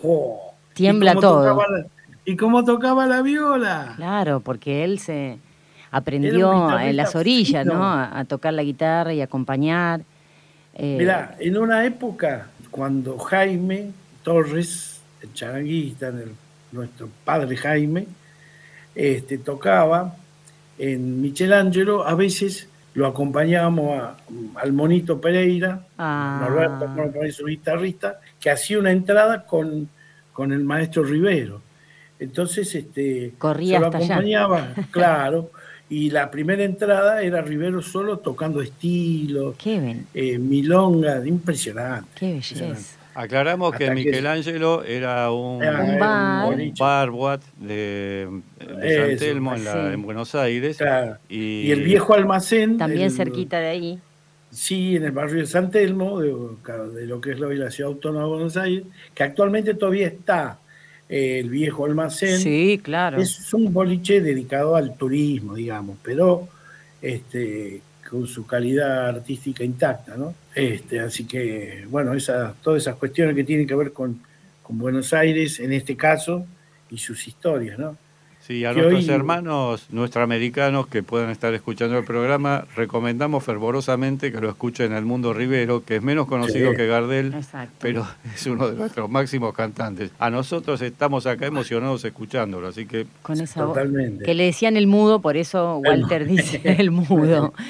Tiembla 0.73 1.11
¿Y 1.11 1.15
cómo 1.15 1.21
todo. 1.21 1.55
la- 1.55 1.85
¿Y 2.25 2.35
cómo 2.35 2.63
tocaba 2.65 3.07
la 3.07 3.21
viola? 3.21 3.93
Claro, 3.95 4.41
porque 4.41 4.83
él 4.83 4.99
se 4.99 5.37
aprendió 5.91 6.77
en 6.79 6.97
las 6.97 7.15
orillas, 7.15 7.63
fino. 7.63 7.75
¿no? 7.75 7.83
A, 7.85 8.19
a 8.19 8.25
tocar 8.25 8.53
la 8.53 8.63
guitarra 8.63 9.13
y 9.13 9.21
acompañar. 9.21 10.01
Eh, 10.75 10.97
Mirá, 10.99 11.35
en 11.39 11.57
una 11.57 11.85
época 11.85 12.49
cuando 12.69 13.17
Jaime 13.17 13.91
Torres, 14.23 15.01
el 15.21 15.33
charanguista, 15.33 16.09
el- 16.09 16.33
nuestro 16.73 17.09
padre 17.23 17.55
Jaime, 17.55 18.05
este, 18.93 19.37
tocaba 19.37 20.15
en 20.77 21.21
Michelangelo, 21.21 22.05
a 22.05 22.13
veces 22.13 22.67
lo 22.97 23.05
acompañábamos 23.05 24.01
a- 24.01 24.15
al 24.55 24.73
Monito 24.73 25.21
Pereira, 25.21 25.85
Ah. 25.99 26.39
Norberto, 26.41 27.11
poner 27.13 27.31
su 27.31 27.45
guitarrista, 27.45 28.19
que 28.39 28.49
hacía 28.49 28.79
una 28.79 28.91
entrada 28.91 29.45
con, 29.45 29.87
con 30.33 30.51
el 30.51 30.63
maestro 30.63 31.03
Rivero. 31.03 31.61
Entonces, 32.19 32.73
este, 32.73 33.33
Corría 33.37 33.75
se 33.75 33.81
lo 33.81 33.87
allá. 33.87 33.97
acompañaba, 33.97 34.67
claro, 34.91 35.51
y 35.89 36.09
la 36.09 36.31
primera 36.31 36.63
entrada 36.63 37.21
era 37.21 37.43
Rivero 37.43 37.83
solo 37.83 38.17
tocando 38.17 38.61
estilos, 38.63 39.55
eh, 40.15 40.39
milonga, 40.39 41.23
impresionante. 41.25 42.09
qué 42.15 42.29
impresionante. 42.31 42.81
Aclaramos 43.19 43.71
que 43.75 43.85
Hasta 43.85 43.95
que- 43.95 44.05
Michelangelo 44.05 44.83
era 44.83 45.31
un, 45.31 45.63
Era 45.63 45.81
Un 45.83 45.99
bar. 45.99 46.53
un 46.53 46.73
bar, 46.77 47.09
boat 47.09 47.41
de, 47.57 48.27
de 48.59 48.95
San 48.95 49.09
Eso, 49.11 49.25
Telmo 49.25 49.55
en, 49.55 49.63
la- 49.65 49.71
sí. 49.73 49.93
en 49.93 50.01
Buenos 50.03 50.35
Aires. 50.35 50.77
Claro. 50.77 51.17
Y, 51.27 51.61
Y 51.61 51.71
el 51.71 51.81
viejo 51.83 52.13
almacén. 52.13 52.77
También 52.77 53.05
el- 53.07 53.11
cerquita 53.11 53.59
de 53.59 53.67
ahí. 53.67 53.99
Sí, 54.51 54.95
en 54.95 55.03
el 55.05 55.11
barrio 55.11 55.39
de 55.41 55.45
San 55.47 55.71
Telmo, 55.71 56.19
de, 56.21 56.33
de 56.93 57.05
lo 57.07 57.19
que 57.19 57.31
es 57.31 57.41
hoy 57.41 57.57
la 57.57 57.69
ciudad 57.71 57.91
autónoma 57.91 58.23
de 58.25 58.29
Buenos 58.29 58.55
Aires, 58.57 58.83
que 59.13 59.23
actualmente 59.23 59.73
todavía 59.73 60.07
está 60.07 60.59
eh, 61.09 61.39
el 61.39 61.49
viejo 61.49 61.85
almacén. 61.85 62.37
Sí, 62.39 62.79
claro. 62.83 63.19
Es 63.19 63.53
un 63.53 63.73
boliche 63.73 64.21
dedicado 64.21 64.75
al 64.75 64.95
turismo, 64.95 65.55
digamos, 65.55 65.97
pero 66.03 66.47
este, 67.01 67.81
con 68.09 68.27
su 68.27 68.45
calidad 68.45 69.09
artística 69.09 69.63
intacta, 69.63 70.15
¿no? 70.15 70.33
Este, 70.55 70.99
así 70.99 71.25
que, 71.25 71.85
bueno, 71.89 72.13
esa, 72.13 72.53
todas 72.63 72.83
esas 72.83 72.95
cuestiones 72.95 73.35
que 73.35 73.43
tienen 73.43 73.67
que 73.67 73.75
ver 73.75 73.91
con, 73.93 74.19
con 74.63 74.77
Buenos 74.77 75.13
Aires, 75.13 75.59
en 75.59 75.73
este 75.73 75.95
caso, 75.95 76.45
y 76.89 76.97
sus 76.97 77.27
historias, 77.27 77.77
¿no? 77.77 77.97
Sí, 78.39 78.63
a 78.63 78.73
que 78.73 78.79
nuestros 78.81 79.09
hoy- 79.09 79.13
hermanos 79.13 79.87
nuestroamericanos 79.89 80.87
que 80.87 81.03
puedan 81.03 81.29
estar 81.31 81.53
escuchando 81.53 81.97
el 81.97 82.05
programa, 82.05 82.65
recomendamos 82.77 83.43
fervorosamente 83.43 84.31
que 84.31 84.39
lo 84.39 84.47
escuchen 84.49 84.93
el 84.93 85.03
Mundo 85.03 85.33
Rivero, 85.33 85.83
que 85.83 85.97
es 85.97 86.01
menos 86.01 86.27
conocido 86.27 86.71
Sí. 86.71 86.77
que 86.77 86.87
Gardel, 86.87 87.33
Exacto. 87.33 87.75
pero 87.81 88.07
es 88.33 88.45
uno 88.45 88.69
de 88.69 88.77
nuestros 88.77 89.09
máximos 89.09 89.53
cantantes. 89.53 90.11
A 90.17 90.29
nosotros 90.29 90.81
estamos 90.81 91.25
acá 91.27 91.45
emocionados 91.45 92.05
escuchándolo, 92.05 92.67
así 92.69 92.85
que 92.85 93.05
Con 93.21 93.41
esa 93.41 93.65
voz. 93.65 93.77
Que 94.23 94.33
le 94.33 94.45
decían 94.45 94.77
el 94.77 94.87
mudo, 94.87 95.19
por 95.19 95.35
eso 95.35 95.79
Walter 95.79 96.25
dice 96.25 96.61
el 96.63 96.91
mudo. 96.91 97.53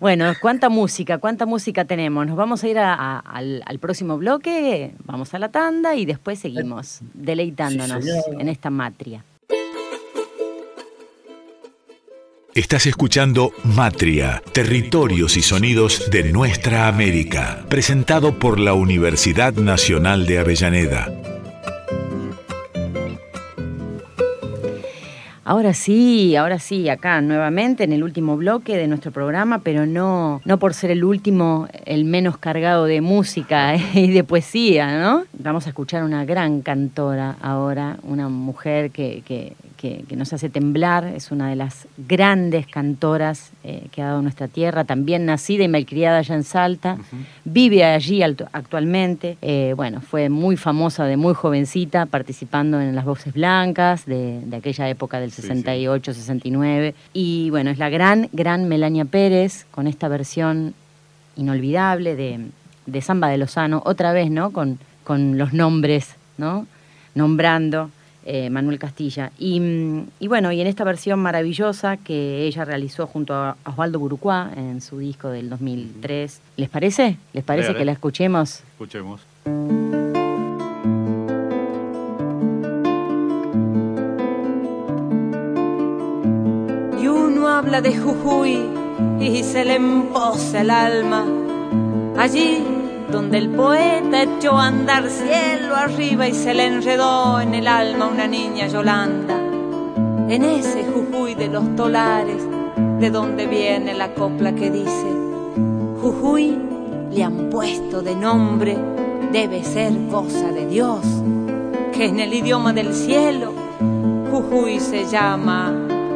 Bueno, 0.00 0.32
¿cuánta 0.40 0.68
música? 0.68 1.18
¿Cuánta 1.18 1.46
música 1.46 1.84
tenemos? 1.84 2.26
Nos 2.26 2.36
vamos 2.36 2.62
a 2.64 2.68
ir 2.68 2.78
al, 2.78 3.78
próximo 3.80 4.18
bloque, 4.18 4.92
vamos 5.04 5.34
a 5.34 5.38
la 5.38 5.50
tanda 5.50 5.94
y 5.94 6.06
después 6.06 6.38
seguimos 6.38 7.00
deleitándonos 7.14 8.04
en 8.38 8.48
esta 8.48 8.70
matria. 8.70 9.24
Estás 12.54 12.86
escuchando 12.86 13.52
Matria, 13.64 14.42
Territorios 14.52 15.36
y 15.36 15.42
Sonidos 15.42 16.10
de 16.10 16.32
Nuestra 16.32 16.88
América, 16.88 17.66
presentado 17.68 18.38
por 18.38 18.58
la 18.58 18.72
Universidad 18.72 19.52
Nacional 19.52 20.24
de 20.24 20.38
Avellaneda. 20.38 21.35
Ahora 25.48 25.74
sí, 25.74 26.34
ahora 26.34 26.58
sí, 26.58 26.88
acá 26.88 27.20
nuevamente 27.20 27.84
en 27.84 27.92
el 27.92 28.02
último 28.02 28.36
bloque 28.36 28.76
de 28.76 28.88
nuestro 28.88 29.12
programa, 29.12 29.60
pero 29.60 29.86
no, 29.86 30.40
no 30.44 30.58
por 30.58 30.74
ser 30.74 30.90
el 30.90 31.04
último, 31.04 31.68
el 31.84 32.04
menos 32.04 32.36
cargado 32.36 32.84
de 32.86 33.00
música 33.00 33.76
y 33.94 34.10
de 34.10 34.24
poesía, 34.24 34.98
¿no? 34.98 35.22
Vamos 35.34 35.66
a 35.66 35.68
escuchar 35.68 36.02
una 36.02 36.24
gran 36.24 36.62
cantora 36.62 37.36
ahora, 37.40 37.96
una 38.02 38.28
mujer 38.28 38.90
que, 38.90 39.22
que, 39.24 39.52
que, 39.76 40.04
nos 40.16 40.32
hace 40.32 40.48
temblar, 40.48 41.04
es 41.04 41.30
una 41.30 41.48
de 41.48 41.56
las 41.56 41.86
grandes 41.98 42.66
cantoras 42.66 43.50
eh, 43.62 43.86
que 43.92 44.02
ha 44.02 44.06
dado 44.06 44.22
nuestra 44.22 44.48
tierra, 44.48 44.84
también 44.84 45.26
nacida 45.26 45.64
y 45.64 45.68
malcriada 45.68 46.18
allá 46.18 46.34
en 46.34 46.44
Salta, 46.44 46.96
vive 47.44 47.84
allí 47.84 48.22
actualmente, 48.22 49.36
eh, 49.42 49.74
bueno, 49.76 50.00
fue 50.00 50.28
muy 50.28 50.56
famosa 50.56 51.04
de 51.04 51.16
muy 51.16 51.34
jovencita, 51.34 52.06
participando 52.06 52.80
en 52.80 52.94
las 52.94 53.04
Voces 53.04 53.34
Blancas 53.34 54.06
de, 54.06 54.40
aquella 54.56 54.88
época 54.88 55.20
del 55.20 55.30
68, 55.30 56.14
69, 56.14 56.94
y 57.12 57.50
bueno, 57.50 57.70
es 57.70 57.78
la 57.78 57.90
gran, 57.90 58.28
gran 58.32 58.68
Melania 58.68 59.04
Pérez, 59.04 59.66
con 59.70 59.86
esta 59.86 60.08
versión 60.08 60.74
inolvidable 61.36 62.16
de, 62.16 62.40
de 62.86 63.00
Samba 63.02 63.28
de 63.28 63.38
Lozano, 63.38 63.82
otra 63.84 64.12
vez, 64.12 64.30
¿no? 64.30 64.50
Con, 64.52 64.78
con 65.04 65.38
los 65.38 65.52
nombres, 65.52 66.16
¿no? 66.38 66.66
Nombrando 67.14 67.90
eh, 68.28 68.50
Manuel 68.50 68.78
Castilla. 68.80 69.30
Mm, 69.38 70.00
y, 70.18 70.26
bueno, 70.26 70.50
y 70.50 70.60
en 70.60 70.66
esta 70.66 70.82
versión 70.82 71.20
maravillosa 71.20 71.96
que 71.96 72.42
ella 72.42 72.64
realizó 72.64 73.06
junto 73.06 73.34
a 73.34 73.56
Osvaldo 73.64 74.00
Burucuá 74.00 74.50
en 74.56 74.80
su 74.80 74.98
disco 74.98 75.30
del 75.30 75.48
2003. 75.48 76.40
¿Les 76.56 76.68
parece? 76.68 77.18
¿Les 77.32 77.44
parece 77.44 77.74
que 77.76 77.84
la 77.84 77.92
escuchemos? 77.92 78.64
Escuchemos. 78.72 79.20
Y 87.00 87.06
uno 87.06 87.46
habla 87.46 87.80
de 87.80 87.96
Jujuy 87.96 88.64
y 89.20 89.44
se 89.44 89.64
le 89.64 89.76
emposa 89.76 90.62
el 90.62 90.70
alma. 90.70 91.24
Allí 92.18 92.75
donde 93.10 93.38
el 93.38 93.50
poeta 93.50 94.22
echó 94.22 94.58
a 94.58 94.66
andar 94.66 95.08
cielo 95.08 95.74
arriba 95.76 96.28
y 96.28 96.34
se 96.34 96.54
le 96.54 96.66
enredó 96.66 97.40
en 97.40 97.54
el 97.54 97.68
alma 97.68 98.06
una 98.06 98.26
niña 98.26 98.66
Yolanda. 98.66 99.36
En 100.28 100.44
ese 100.44 100.84
Jujuy 100.84 101.34
de 101.34 101.48
los 101.48 101.76
tolares, 101.76 102.42
de 102.98 103.10
donde 103.10 103.46
viene 103.46 103.94
la 103.94 104.12
copla 104.14 104.54
que 104.54 104.70
dice, 104.70 105.06
Jujuy 106.02 106.58
le 107.12 107.22
han 107.22 107.48
puesto 107.48 108.02
de 108.02 108.16
nombre, 108.16 108.76
debe 109.32 109.62
ser 109.62 109.92
cosa 110.10 110.50
de 110.50 110.66
Dios, 110.66 111.00
que 111.92 112.06
en 112.06 112.20
el 112.20 112.34
idioma 112.34 112.72
del 112.72 112.92
cielo, 112.92 113.52
Jujuy 114.30 114.80
se 114.80 115.06
llama 115.06 115.72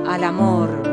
al 0.08 0.24
amor. 0.24 0.89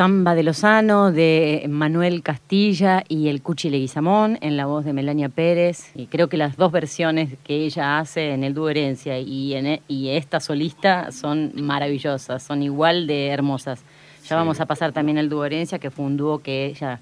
Samba 0.00 0.34
de 0.34 0.42
Lozano, 0.44 1.12
de 1.12 1.66
Manuel 1.68 2.22
Castilla 2.22 3.04
y 3.06 3.28
el 3.28 3.42
Cuchi 3.42 3.68
Leguizamón 3.68 4.38
en 4.40 4.56
la 4.56 4.64
voz 4.64 4.86
de 4.86 4.94
Melania 4.94 5.28
Pérez. 5.28 5.90
Y 5.94 6.06
creo 6.06 6.30
que 6.30 6.38
las 6.38 6.56
dos 6.56 6.72
versiones 6.72 7.34
que 7.44 7.66
ella 7.66 7.98
hace 7.98 8.32
en 8.32 8.42
el 8.42 8.54
dúo 8.54 8.70
Herencia 8.70 9.18
y, 9.18 9.52
en 9.52 9.66
e- 9.66 9.82
y 9.88 10.08
esta 10.08 10.40
solista 10.40 11.12
son 11.12 11.52
maravillosas, 11.54 12.42
son 12.42 12.62
igual 12.62 13.06
de 13.06 13.26
hermosas. 13.26 13.82
Ya 14.26 14.36
vamos 14.36 14.58
a 14.60 14.64
pasar 14.64 14.92
también 14.92 15.18
el 15.18 15.28
dúo 15.28 15.44
Herencia, 15.44 15.78
que 15.78 15.90
fue 15.90 16.06
un 16.06 16.16
dúo 16.16 16.38
que 16.38 16.64
ella 16.64 16.98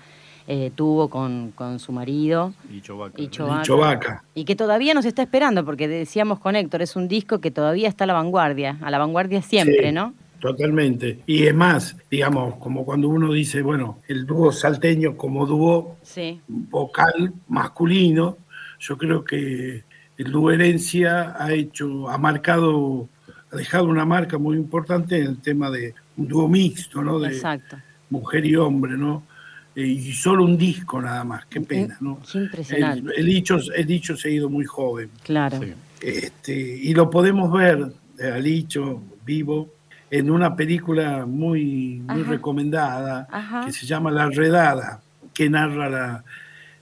eh, 0.48 0.72
tuvo 0.74 1.08
con, 1.08 1.52
con 1.54 1.78
su 1.78 1.92
marido. 1.92 2.52
Y 2.68 2.80
Chovaca. 2.80 3.22
Y 3.22 3.26
¿no? 3.26 3.30
Chovaca. 3.30 3.60
Y 3.62 3.64
Chovaca. 3.64 4.24
Y 4.34 4.44
que 4.44 4.56
todavía 4.56 4.92
nos 4.94 5.04
está 5.04 5.22
esperando, 5.22 5.64
porque 5.64 5.86
decíamos 5.86 6.40
con 6.40 6.56
Héctor, 6.56 6.82
es 6.82 6.96
un 6.96 7.06
disco 7.06 7.38
que 7.40 7.52
todavía 7.52 7.86
está 7.88 8.02
a 8.02 8.06
la 8.08 8.14
vanguardia, 8.14 8.76
a 8.82 8.90
la 8.90 8.98
vanguardia 8.98 9.40
siempre, 9.40 9.86
Sí. 9.90 9.92
¿no? 9.92 10.14
Totalmente. 10.40 11.20
Y 11.26 11.44
es 11.44 11.54
más, 11.54 11.96
digamos, 12.10 12.56
como 12.56 12.84
cuando 12.84 13.08
uno 13.08 13.32
dice, 13.32 13.62
bueno, 13.62 13.98
el 14.08 14.26
dúo 14.26 14.52
salteño 14.52 15.16
como 15.16 15.46
dúo 15.46 15.96
Sí. 16.02 16.40
vocal 16.46 17.32
masculino, 17.48 18.38
yo 18.78 18.96
creo 18.96 19.24
que 19.24 19.82
el 20.16 20.30
dúo 20.30 20.50
Herencia 20.52 21.34
ha 21.38 21.52
hecho, 21.52 22.08
ha 22.08 22.18
marcado, 22.18 23.08
ha 23.52 23.56
dejado 23.56 23.84
una 23.86 24.04
marca 24.04 24.38
muy 24.38 24.56
importante 24.56 25.18
en 25.18 25.26
el 25.26 25.38
tema 25.38 25.70
de 25.70 25.94
un 26.16 26.28
dúo 26.28 26.48
mixto, 26.48 27.02
¿no? 27.02 27.18
De 27.18 27.28
Exacto. 27.28 27.76
mujer 28.10 28.44
y 28.46 28.54
hombre, 28.56 28.96
¿no? 28.96 29.22
Eh, 29.74 29.86
Y 29.86 30.12
solo 30.12 30.44
un 30.44 30.56
disco 30.56 31.00
nada 31.00 31.22
más, 31.24 31.46
qué 31.46 31.60
pena, 31.60 31.96
¿no? 32.00 32.20
Qué 32.30 32.38
impresionante. 32.38 33.12
El, 33.12 33.20
el 33.20 33.26
dicho, 33.26 33.58
el 33.74 33.86
dicho 33.86 34.16
se 34.16 34.28
ha 34.28 34.30
ido 34.32 34.48
muy 34.48 34.64
joven. 34.64 35.10
Claro. 35.22 35.60
Sí. 35.62 35.72
Este, 36.00 36.52
y 36.52 36.94
lo 36.94 37.10
podemos 37.10 37.52
ver, 37.52 37.92
eh, 38.18 38.26
al 38.34 38.42
dicho, 38.44 39.00
vivo, 39.24 39.68
en 40.10 40.30
una 40.30 40.56
película 40.56 41.26
muy, 41.26 42.02
muy 42.06 42.22
Ajá. 42.22 42.30
recomendada 42.30 43.26
Ajá. 43.30 43.66
que 43.66 43.72
se 43.72 43.86
llama 43.86 44.10
La 44.10 44.28
Redada, 44.30 45.02
que 45.34 45.50
narra 45.50 45.88
la, 45.90 46.24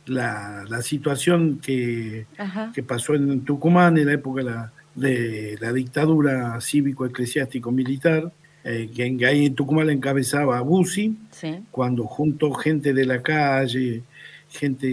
la, 0.07 0.65
la 0.69 0.83
situación 0.83 1.59
que, 1.61 2.27
que 2.75 2.83
pasó 2.83 3.15
en 3.15 3.41
Tucumán 3.41 3.99
en 3.99 4.07
la 4.07 4.13
época 4.13 4.43
de 4.43 4.51
la, 4.51 4.73
de 4.95 5.59
la 5.61 5.73
dictadura 5.73 6.61
cívico-eclesiástico-militar, 6.61 8.33
eh, 8.65 8.91
que 8.95 9.07
en- 9.07 9.25
ahí 9.25 9.47
en 9.47 9.55
Tucumán 9.55 9.87
la 9.89 9.93
encabezaba 9.93 10.61
Bussi, 10.61 11.17
Sí. 11.31 11.61
cuando 11.71 12.05
juntó 12.05 12.53
gente 12.55 12.93
de 12.95 13.05
la 13.05 13.23
calle, 13.23 14.03
gente 14.49 14.87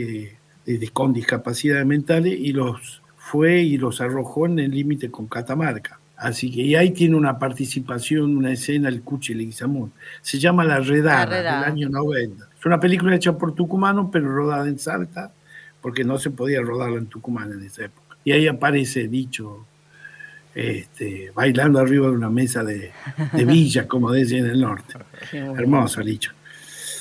de- 0.66 0.78
de- 0.80 0.90
con 0.90 1.14
discapacidades 1.14 1.86
mentales 1.86 2.34
y 2.40 2.52
los 2.54 3.02
fue 3.18 3.62
y 3.62 3.78
los 3.78 4.02
arrojó 4.02 4.46
en 4.48 4.60
el 4.60 4.72
límite 4.72 5.10
con 5.10 5.28
Catamarca. 5.28 6.00
Así 6.24 6.50
que 6.50 6.62
y 6.62 6.74
ahí 6.74 6.92
tiene 6.92 7.18
una 7.18 7.38
participación, 7.38 8.38
una 8.38 8.54
escena, 8.54 8.88
el 8.88 9.02
Cuchi 9.02 9.34
Leguizamón. 9.34 9.92
Se 10.22 10.40
llama 10.40 10.64
La 10.64 10.80
Redada, 10.80 11.26
La 11.26 11.26
Redada. 11.26 11.60
del 11.60 11.72
año 11.72 11.90
90. 11.90 12.48
Es 12.58 12.66
una 12.66 12.80
película 12.80 13.14
hecha 13.14 13.38
por 13.38 13.54
tucumanos, 13.54 14.08
pero 14.10 14.34
rodada 14.34 14.66
en 14.70 14.80
Salta, 14.80 15.34
porque 15.82 16.06
no 16.06 16.18
se 16.18 16.32
podía 16.32 16.62
rodarla 16.62 17.00
en 17.00 17.08
Tucumán 17.08 17.52
en 17.52 17.64
esa 17.64 17.84
época. 17.84 18.16
Y 18.24 18.32
ahí 18.32 18.48
aparece 18.48 19.10
dicho, 19.10 19.66
este, 20.56 21.30
bailando 21.36 21.80
arriba 21.80 22.08
de 22.08 22.14
una 22.14 22.30
mesa 22.30 22.64
de, 22.64 22.94
de 23.34 23.44
villa, 23.44 23.86
como 23.86 24.10
decía 24.10 24.40
en 24.40 24.46
el 24.46 24.62
norte. 24.62 24.94
Hermoso, 25.34 26.00
dicho. 26.04 26.32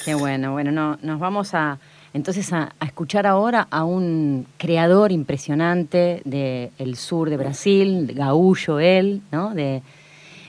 Qué 0.04 0.14
bueno. 0.14 0.50
Bueno, 0.50 0.72
no, 0.72 0.98
nos 1.00 1.20
vamos 1.20 1.54
a 1.54 1.78
entonces 2.14 2.52
a, 2.52 2.72
a 2.78 2.84
escuchar 2.84 3.26
ahora 3.26 3.66
a 3.70 3.84
un 3.84 4.46
creador 4.58 5.12
impresionante 5.12 6.22
del 6.24 6.96
sur 6.96 7.30
de 7.30 7.36
Brasil, 7.36 8.12
gaullo 8.14 8.80
él, 8.80 9.22
¿no? 9.30 9.54
De, 9.54 9.82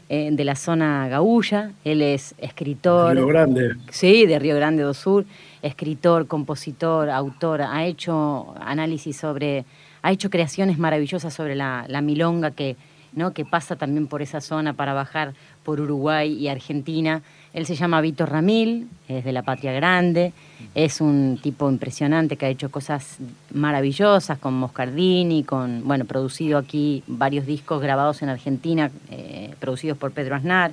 eh, 0.10 0.30
de 0.32 0.44
la 0.44 0.56
zona 0.56 1.08
gaúlla. 1.08 1.72
Él 1.84 2.02
es 2.02 2.36
escritor. 2.38 3.16
Río 3.16 3.26
Grande. 3.26 3.76
Sí, 3.90 4.26
de 4.26 4.38
Río 4.38 4.56
Grande 4.56 4.84
do 4.84 4.94
Sur, 4.94 5.26
escritor, 5.62 6.28
compositor, 6.28 7.10
autor, 7.10 7.62
ha 7.62 7.86
hecho 7.86 8.54
análisis 8.60 9.16
sobre, 9.16 9.66
ha 10.02 10.12
hecho 10.12 10.30
creaciones 10.30 10.78
maravillosas 10.78 11.34
sobre 11.34 11.56
la, 11.56 11.86
la 11.88 12.02
milonga 12.02 12.52
que, 12.52 12.76
¿no? 13.14 13.34
que 13.34 13.46
pasa 13.46 13.76
también 13.78 14.08
por 14.08 14.22
esa 14.22 14.42
zona 14.42 14.74
para 14.74 14.94
bajar 14.94 15.34
por 15.64 15.80
Uruguay 15.80 16.34
y 16.34 16.50
Argentina. 16.50 17.22
Él 17.54 17.66
se 17.66 17.76
llama 17.76 18.02
Víctor 18.02 18.30
Ramil, 18.30 18.90
es 19.08 19.24
de 19.24 19.32
la 19.32 19.42
Patria 19.42 19.72
Grande, 19.72 20.34
es 20.76 21.02
un 21.02 21.40
tipo 21.42 21.70
impresionante 21.70 22.36
que 22.36 22.46
ha 22.48 22.50
hecho 22.50 22.72
cosas 22.72 23.18
maravillosas 23.54 24.40
con 24.40 24.54
Moscardini, 24.56 25.44
con, 25.44 25.88
bueno, 25.88 26.06
producido 26.06 26.58
aquí 26.58 27.04
varios 27.08 27.46
discos 27.46 27.82
grabados 27.82 28.22
en 28.24 28.30
Argentina, 28.30 28.90
eh, 29.12 29.54
producidos 29.60 29.98
por 29.98 30.12
Pedro 30.12 30.36
Aznar. 30.36 30.72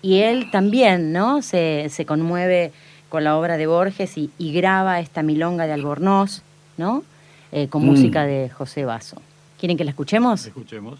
Y 0.00 0.20
él 0.20 0.50
también, 0.50 1.12
¿no? 1.12 1.42
Se, 1.42 1.88
se 1.90 2.06
conmueve 2.06 2.72
con 3.08 3.24
la 3.24 3.36
obra 3.36 3.56
de 3.58 3.66
Borges 3.66 4.16
y, 4.16 4.30
y 4.38 4.52
graba 4.52 4.98
esta 5.00 5.22
milonga 5.22 5.66
de 5.66 5.72
Albornoz, 5.74 6.42
¿no? 6.78 7.04
Eh, 7.52 7.68
con 7.68 7.82
Mm. 7.82 7.86
música 7.86 8.24
de 8.24 8.48
José 8.48 8.86
Basso. 8.86 9.20
¿Quieren 9.60 9.76
que 9.76 9.84
la 9.84 9.90
escuchemos? 9.90 10.46
Escuchemos. 10.46 10.98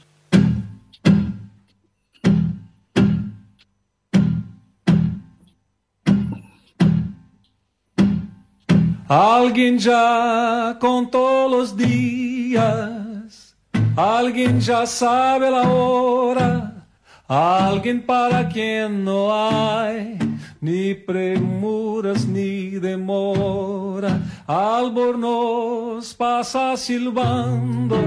Alguien 9.14 9.78
ya 9.78 10.78
contó 10.80 11.46
los 11.46 11.76
días, 11.76 13.54
alguien 13.94 14.58
ya 14.58 14.86
sabe 14.86 15.50
la 15.50 15.68
hora, 15.68 16.86
alguien 17.28 18.06
para 18.06 18.48
quien 18.48 19.04
no 19.04 19.28
hay 19.30 20.18
ni 20.62 20.94
premuras 20.94 22.24
ni 22.26 22.70
demora. 22.70 24.18
Albornoz 24.46 26.14
pasa 26.14 26.74
silbando 26.78 27.98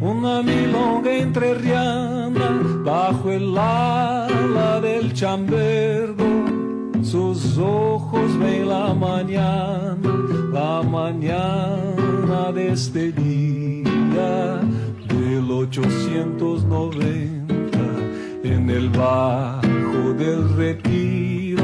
una 0.00 0.42
milonga 0.42 1.12
entrerriana 1.12 2.62
bajo 2.82 3.30
el 3.30 3.58
ala 3.58 4.80
del 4.80 5.12
chambergo. 5.12 6.35
Sus 7.10 7.56
ojos 7.56 8.36
ven 8.36 8.68
la 8.68 8.92
mañana, 8.92 9.96
la 10.52 10.82
mañana 10.82 12.52
de 12.52 12.72
este 12.72 13.12
día 13.12 14.60
del 15.08 15.48
890 15.48 17.78
en 18.42 18.68
el 18.68 18.90
bajo 18.90 20.14
del 20.18 20.52
retiro. 20.56 21.62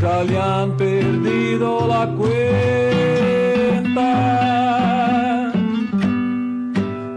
Ya 0.00 0.24
le 0.24 0.40
han 0.40 0.74
perdido 0.78 1.86
la 1.86 2.08
cuenta 2.16 2.32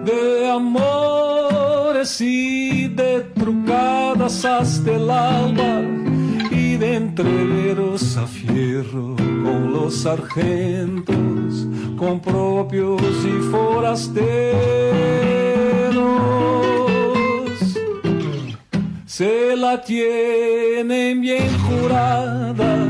de 0.03 0.51
amores 0.51 2.19
y 2.19 2.89
de 2.89 3.21
trucadas 3.33 4.43
hasta 4.43 4.93
el 4.93 5.09
alba 5.09 5.98
de 6.79 6.95
entreveros 6.95 8.15
a 8.15 8.25
fierro 8.25 9.15
con 9.17 9.73
los 9.73 9.95
sargentos, 9.95 11.67
con 11.97 12.21
propios 12.21 13.01
y 13.25 13.51
forasteros. 13.51 14.29
Se 19.05 19.57
la 19.57 19.81
tienen 19.81 21.19
bien 21.19 21.49
jurada, 21.67 22.87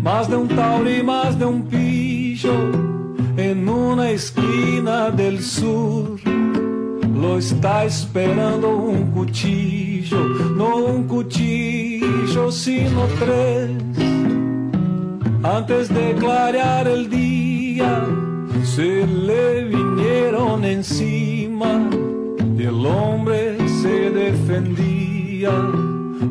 más 0.00 0.30
de 0.30 0.36
un 0.36 0.46
tauri, 0.46 1.02
más 1.02 1.36
de 1.36 1.44
un 1.46 1.62
pillo, 1.62 2.54
en 3.36 3.68
una 3.68 4.10
esquina 4.10 5.10
del 5.10 5.42
sur. 5.42 6.20
Lo 7.20 7.38
está 7.38 7.84
esperando 7.84 8.76
un 8.76 9.10
cuchillo, 9.10 10.20
no 10.56 10.76
un 10.76 11.08
cuchillo, 11.08 11.87
sino 12.50 13.02
tres. 13.18 13.70
Antes 15.42 15.88
de 15.88 16.14
clarear 16.14 16.86
el 16.88 17.10
día, 17.10 18.04
se 18.64 19.06
le 19.06 19.64
vinieron 19.64 20.64
encima 20.64 21.88
y 22.56 22.62
el 22.62 22.86
hombre 22.86 23.56
se 23.68 24.10
defendía. 24.10 25.50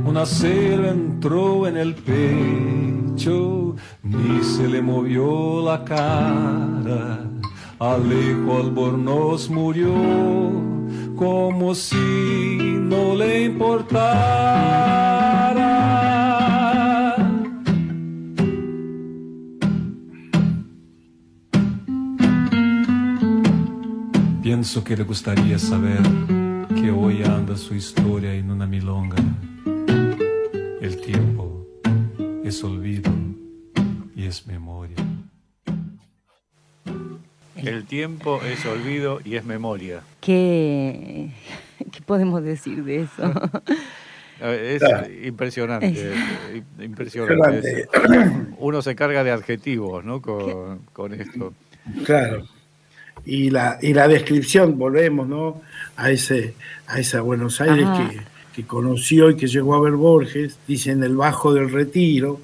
Un 0.05 0.17
acero 0.17 0.89
entró 0.89 1.67
en 1.67 1.77
el 1.77 1.93
pecho, 1.93 3.75
ni 4.03 4.43
se 4.43 4.67
le 4.67 4.81
movió 4.81 5.61
la 5.63 5.83
cara. 5.83 7.25
Alejo 7.79 8.57
Albornoz 8.57 9.49
murió 9.49 10.76
como 11.17 11.73
si 11.73 11.95
no 11.95 13.15
le 13.15 13.45
importara. 13.45 14.27
Pienso 24.43 24.83
que 24.83 24.95
le 24.95 25.03
gustaría 25.03 25.59
saber 25.59 26.01
que 26.75 26.91
hoy 26.91 27.23
anda 27.23 27.57
su 27.57 27.73
historia 27.73 28.33
en 28.33 28.51
una 28.51 28.67
milonga. 28.67 29.17
El 30.79 31.01
tiempo 31.01 31.65
es 32.43 32.63
olvido 32.63 33.11
y 34.15 34.25
es 34.25 34.45
memoria. 34.45 35.06
El 37.57 37.85
tiempo 37.85 38.41
es 38.43 38.65
olvido 38.65 39.19
y 39.23 39.35
es 39.35 39.45
memoria. 39.45 40.01
¿Qué, 40.21 41.29
qué 41.91 42.01
podemos 42.05 42.43
decir 42.43 42.83
de 42.83 43.01
eso? 43.01 43.31
Es 44.39 44.83
impresionante, 45.23 45.87
es 45.87 46.83
impresionante. 46.83 47.87
Uno 48.59 48.83
se 48.83 48.95
carga 48.95 49.23
de 49.23 49.31
adjetivos, 49.31 50.05
¿no? 50.05 50.21
Con, 50.21 50.81
con, 50.93 51.13
esto. 51.13 51.55
Claro. 52.05 52.45
Y 53.25 53.49
la, 53.49 53.79
y 53.81 53.95
la 53.95 54.07
descripción, 54.07 54.77
volvemos, 54.77 55.27
¿no? 55.27 55.61
A 55.95 56.11
ese, 56.11 56.53
a 56.85 56.99
esa 56.99 57.21
Buenos 57.21 57.59
Aires 57.61 57.87
que, 57.97 58.21
que, 58.61 58.67
conoció 58.67 59.31
y 59.31 59.37
que 59.37 59.47
llegó 59.47 59.73
a 59.73 59.81
ver 59.81 59.93
Borges, 59.93 60.59
dice 60.67 60.91
en 60.91 61.03
el 61.03 61.15
Bajo 61.15 61.51
del 61.51 61.71
Retiro, 61.71 62.39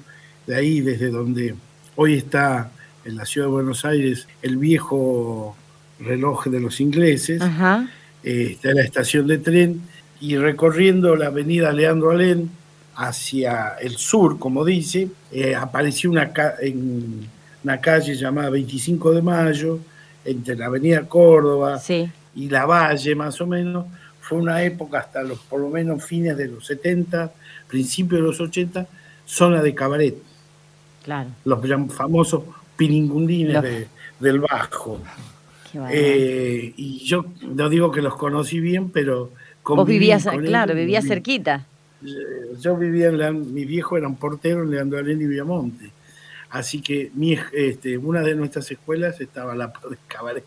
de 0.48 0.56
ahí 0.56 0.80
desde 0.80 1.10
donde 1.10 1.54
hoy 1.94 2.14
está 2.14 2.72
en 3.04 3.16
la 3.16 3.24
ciudad 3.26 3.46
de 3.48 3.52
Buenos 3.52 3.84
Aires 3.84 4.26
el 4.42 4.56
viejo 4.56 5.56
reloj 6.00 6.46
de 6.46 6.60
los 6.60 6.80
ingleses, 6.80 7.42
eh, 8.22 8.48
está 8.52 8.70
en 8.70 8.76
la 8.76 8.82
estación 8.82 9.26
de 9.26 9.38
tren 9.38 9.82
y 10.20 10.36
recorriendo 10.36 11.14
la 11.16 11.26
avenida 11.26 11.72
Leandro 11.72 12.10
Alén 12.10 12.50
hacia 12.96 13.76
el 13.80 13.96
sur, 13.96 14.38
como 14.38 14.64
dice, 14.64 15.08
eh, 15.32 15.54
apareció 15.54 16.10
una, 16.10 16.32
en 16.60 17.28
una 17.62 17.80
calle 17.80 18.14
llamada 18.14 18.50
25 18.50 19.12
de 19.12 19.22
Mayo, 19.22 19.80
entre 20.24 20.56
la 20.56 20.66
avenida 20.66 21.06
Córdoba 21.06 21.80
y 22.34 22.48
la 22.48 22.66
Valle, 22.66 23.14
más 23.14 23.40
o 23.40 23.46
menos. 23.46 23.86
Fue 24.20 24.38
una 24.38 24.62
época 24.62 25.00
hasta 25.00 25.22
los, 25.22 25.38
por 25.40 25.60
lo 25.60 25.68
menos, 25.68 26.02
fines 26.02 26.36
de 26.36 26.48
los 26.48 26.66
70, 26.66 27.30
principios 27.68 28.20
de 28.20 28.26
los 28.26 28.40
80, 28.40 28.86
zona 29.26 29.60
de 29.60 29.74
cabaret. 29.74 30.14
Claro. 31.02 31.30
Los 31.44 31.60
famosos 31.92 32.44
piringundines 32.76 33.88
del 34.20 34.40
Bajo. 34.40 35.00
Eh, 35.90 36.72
y 36.76 36.98
yo 37.04 37.26
no 37.42 37.68
digo 37.68 37.90
que 37.90 38.02
los 38.02 38.16
conocí 38.16 38.60
bien, 38.60 38.90
pero... 38.90 39.30
Vos 39.64 39.86
vivías, 39.86 40.24
claro, 40.24 40.74
vivías 40.74 41.06
cerquita. 41.06 41.66
Yo 42.60 42.76
vivía 42.76 43.08
en 43.08 43.18
la, 43.18 43.32
mi 43.32 43.64
viejo 43.64 43.96
era 43.96 44.06
un 44.06 44.16
portero 44.16 44.62
en 44.62 44.70
Leandro 44.70 45.10
y 45.10 45.14
Viamonte. 45.14 45.90
Así 46.50 46.80
que 46.80 47.10
mi, 47.14 47.36
este, 47.52 47.96
una 47.96 48.20
de 48.20 48.34
nuestras 48.34 48.70
escuelas 48.70 49.20
estaba 49.20 49.54
la 49.54 49.68
de 49.68 49.96
cabaret. 50.06 50.44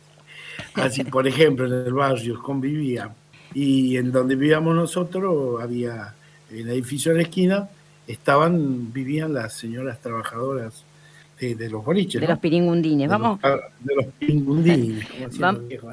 Así, 0.76 1.04
por 1.04 1.28
ejemplo, 1.28 1.66
en 1.66 1.88
el 1.88 1.94
barrio 1.94 2.42
convivía. 2.42 3.12
Y 3.54 3.98
en 3.98 4.12
donde 4.12 4.36
vivíamos 4.36 4.76
nosotros 4.76 5.62
había, 5.62 6.14
en 6.52 6.60
el 6.60 6.70
edificio 6.70 7.12
de 7.12 7.18
la 7.18 7.24
esquina, 7.24 7.70
estaban, 8.06 8.94
vivían 8.94 9.34
las 9.34 9.54
señoras 9.54 10.00
trabajadoras 10.00 10.86
de, 11.40 11.70
los 11.70 11.86
boliches. 11.86 12.20
De 12.20 12.28
los 12.28 12.40
piringundines. 12.40 13.10
Vamos, 13.10 13.40
de 13.42 13.96
los 13.96 14.06
piringundines. 14.18 15.06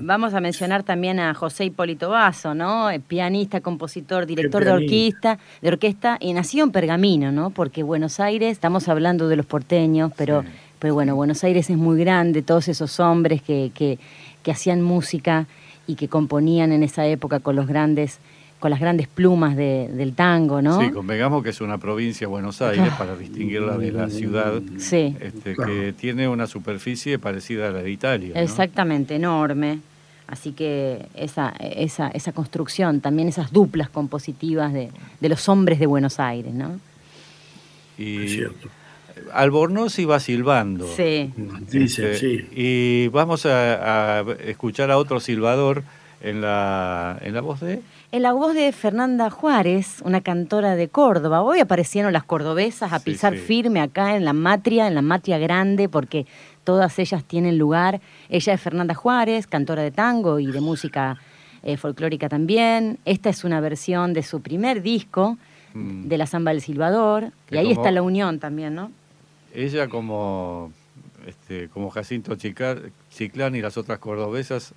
vamos 0.01 0.35
a 0.35 0.41
mencionar 0.41 0.83
también 0.83 1.21
a 1.21 1.35
José 1.35 1.67
Hipólito 1.67 2.11
Vaso, 2.11 2.55
¿no? 2.55 2.91
Eh, 2.91 3.01
pianista, 3.01 3.61
compositor, 3.61 4.27
director 4.27 4.65
de 4.65 4.73
orquesta, 4.73 5.39
de 5.61 5.69
orquesta 5.69 6.17
y 6.21 6.33
nació 6.33 6.65
en 6.65 6.71
Pergamino, 6.71 7.31
¿no? 7.31 7.51
Porque 7.51 7.83
Buenos 7.83 8.21
Aires, 8.21 8.53
estamos 8.53 8.89
hablando 8.89 9.29
de 9.29 9.37
los 9.37 9.47
porteños, 9.47 10.13
pero, 10.17 10.45
pero 10.79 10.95
bueno, 10.95 11.15
Buenos 11.15 11.45
Aires 11.45 11.69
es 11.69 11.77
muy 11.77 11.99
grande, 11.99 12.43
todos 12.43 12.69
esos 12.69 12.99
hombres 12.99 13.43
que, 13.43 13.71
que, 13.75 13.99
que 14.43 14.51
hacían 14.51 14.81
música 14.81 15.47
y 15.87 15.97
que 15.97 16.09
componían 16.09 16.73
en 16.73 16.83
esa 16.83 17.07
época 17.07 17.41
con 17.41 17.57
los 17.57 17.67
grandes 17.67 18.19
con 18.65 18.71
las 18.71 18.81
grandes 18.81 19.09
plumas 19.09 19.57
del 19.57 20.15
tango, 20.15 20.63
¿no? 20.63 20.81
Sí, 20.81 20.89
convengamos 20.91 21.43
que 21.43 21.51
es 21.51 21.61
una 21.61 21.77
provincia, 21.77 22.27
Buenos 22.29 22.63
Aires, 22.63 22.95
para 22.97 23.15
distinguirla 23.15 23.77
de 23.77 23.93
la 23.93 24.09
ciudad, 24.09 24.63
sí. 24.79 25.15
este, 25.21 25.55
que 25.55 25.93
tiene 25.93 26.29
una 26.29 26.47
superficie 26.47 27.19
parecida 27.19 27.69
a 27.69 27.73
la 27.73 27.83
de 27.83 27.91
Italia. 27.91 28.41
Exactamente, 28.41 29.17
enorme. 29.17 29.81
Así 30.27 30.53
que 30.53 31.05
esa, 31.15 31.51
esa, 31.61 32.09
esa 32.09 32.33
construcción, 32.33 33.03
también 33.03 33.29
esas 33.29 33.53
duplas 33.53 33.91
compositivas 33.91 34.73
de, 34.73 34.89
los 35.21 35.47
hombres 35.51 35.79
de 35.79 35.85
Buenos 35.85 36.19
Aires, 36.19 36.55
¿no? 36.55 36.81
Y 37.99 38.29
cierto. 38.29 38.71
Albornoz 39.35 39.99
iba 39.99 40.19
silbando. 40.21 40.89
Sí. 40.97 41.35
Dice, 41.71 42.13
este, 42.13 42.19
sí. 42.19 42.49
Y 42.51 43.09
vamos 43.09 43.45
a, 43.45 44.21
a, 44.21 44.33
escuchar 44.47 44.91
a 44.91 44.97
otro 44.97 45.21
silbador 45.21 45.85
en 46.25 46.41
la, 46.41 47.19
en 47.21 47.35
la 47.35 47.41
voz 47.43 47.61
de... 47.61 47.83
En 48.11 48.23
la 48.23 48.33
voz 48.33 48.55
de 48.55 48.73
Fernanda 48.73 49.29
Juárez, 49.29 50.01
una 50.05 50.23
cantora 50.23 50.75
de 50.75 50.89
Córdoba. 50.89 51.43
Hoy 51.43 51.61
aparecieron 51.61 52.15
las 52.15 52.25
cordobesas 52.25 52.93
a 52.93 53.01
pisar 53.01 53.37
firme 53.37 53.81
acá 53.81 54.17
en 54.17 54.25
la 54.25 54.33
matria, 54.33 54.87
en 54.87 54.95
la 54.95 55.03
matria 55.03 55.37
grande, 55.39 55.89
porque 55.89 56.25
todas 56.63 56.99
ellas 56.99 57.25
tienen 57.25 57.59
lugar. 57.59 58.01
Ella 58.31 58.55
es 58.55 58.61
Fernanda 58.61 58.95
Juárez, 58.95 59.47
cantora 59.47 59.83
de 59.83 59.91
tango 59.91 60.39
y 60.39 60.47
de 60.47 60.61
música 60.63 61.19
eh, 61.63 61.77
folclórica 61.77 62.31
también. 62.31 62.99
Esta 63.05 63.29
es 63.29 63.45
una 63.45 63.61
versión 63.61 64.15
de 64.15 64.23
su 64.23 64.41
primer 64.41 64.81
disco, 64.81 65.37
mm. 65.75 66.05
de 66.09 66.19
la 66.19 66.27
Zamba 66.27 66.53
del 66.53 66.63
Silvador. 66.63 67.33
y 67.51 67.59
ahí 67.59 67.71
está 67.71 67.91
la 67.91 68.01
unión 68.01 68.39
también, 68.39 68.75
¿no? 68.75 68.91
Ella 69.53 69.89
como, 69.89 70.73
este, 71.27 71.69
como 71.69 71.91
Jacinto 71.91 72.35
Chiclán 72.37 73.55
y 73.57 73.61
las 73.61 73.77
otras 73.77 73.99
cordobesas 73.99 74.73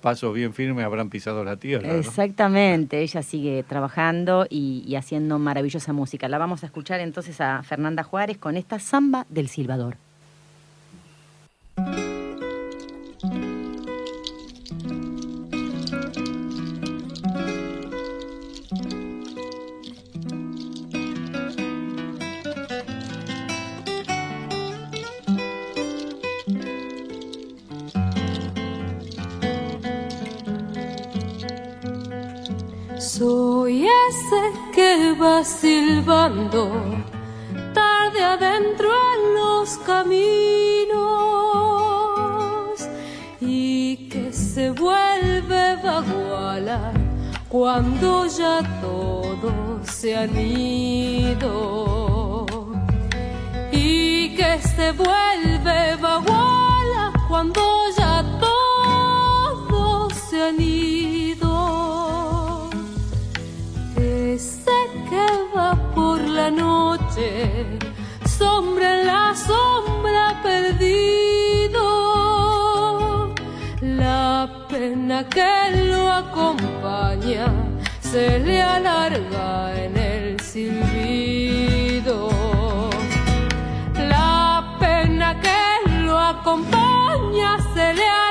paso 0.00 0.32
bien 0.32 0.52
firme 0.54 0.82
habrán 0.82 1.10
pisado 1.10 1.44
la 1.44 1.56
tierra. 1.56 1.94
Exactamente, 1.96 3.00
ella 3.00 3.22
sigue 3.22 3.62
trabajando 3.62 4.46
y, 4.48 4.94
haciendo 4.96 5.38
maravillosa 5.38 5.92
música. 5.92 6.28
La 6.28 6.38
vamos 6.38 6.62
a 6.62 6.66
escuchar 6.66 7.00
entonces 7.00 7.40
a 7.40 7.62
Fernanda 7.62 8.02
Juárez 8.02 8.38
con 8.38 8.56
esta 8.56 8.78
samba 8.78 9.26
del 9.28 9.48
Silvador. 9.48 9.96
Soy 33.20 33.86
ese 34.08 34.42
que 34.72 35.12
va 35.12 35.44
silbando 35.44 36.72
tarde 37.74 38.24
adentro 38.24 38.88
en 39.14 39.34
los 39.34 39.76
caminos 39.84 40.16
y 43.42 44.08
que 44.08 44.32
se 44.32 44.70
vuelve 44.70 45.76
vaguala 45.84 46.94
cuando 47.50 48.24
ya 48.24 48.62
todos 48.80 49.86
se 49.86 50.16
han 50.16 50.34
ido 50.38 51.46
y 53.70 54.34
que 54.34 54.58
se 54.62 54.92
vuelve 54.92 55.96
vaguala 55.96 57.12
cuando 57.28 57.89
sombra 68.38 69.00
en 69.00 69.06
la 69.06 69.34
sombra 69.34 70.40
perdido. 70.42 71.84
La 73.80 74.66
pena 74.68 75.28
que 75.28 75.84
lo 75.84 76.10
acompaña 76.10 77.46
se 78.00 78.38
le 78.38 78.62
alarga 78.62 79.84
en 79.84 79.96
el 79.96 80.40
silbido. 80.40 82.30
La 83.96 84.76
pena 84.80 85.40
que 85.40 85.90
lo 86.02 86.18
acompaña 86.18 87.58
se 87.74 87.94
le 87.94 88.04
alarga 88.04 88.29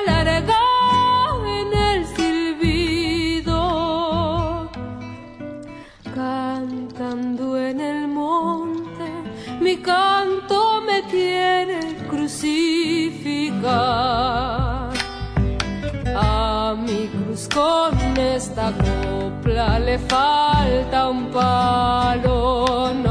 a 16.15 16.75
mi 16.77 17.07
cruz 17.07 17.47
con 17.53 17.95
esta 18.17 18.71
copla 18.71 19.79
le 19.79 19.97
falta 19.99 21.09
un 21.09 21.29
palo. 21.29 23.08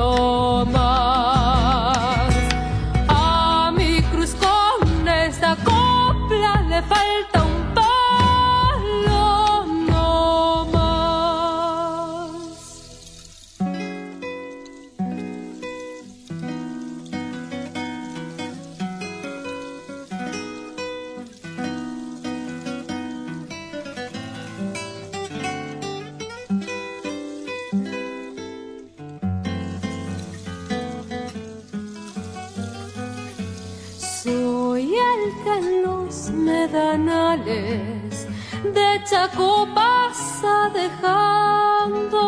Dejando 40.89 42.23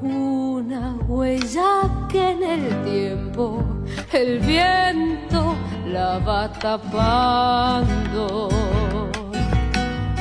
una 0.00 0.96
huella 1.06 1.72
que 2.08 2.30
en 2.30 2.42
el 2.42 2.84
tiempo 2.84 3.64
el 4.12 4.38
viento 4.40 5.54
la 5.86 6.18
va 6.18 6.50
tapando. 6.52 8.48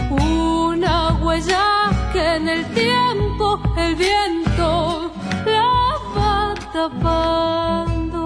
Una 0.10 1.14
huella 1.24 1.90
que 2.14 2.36
en 2.36 2.50
el 2.50 2.66
tiempo 2.74 3.60
el 3.78 3.96
viento 3.96 5.12
la 5.46 5.72
va 6.16 6.54
tapando. 6.74 8.26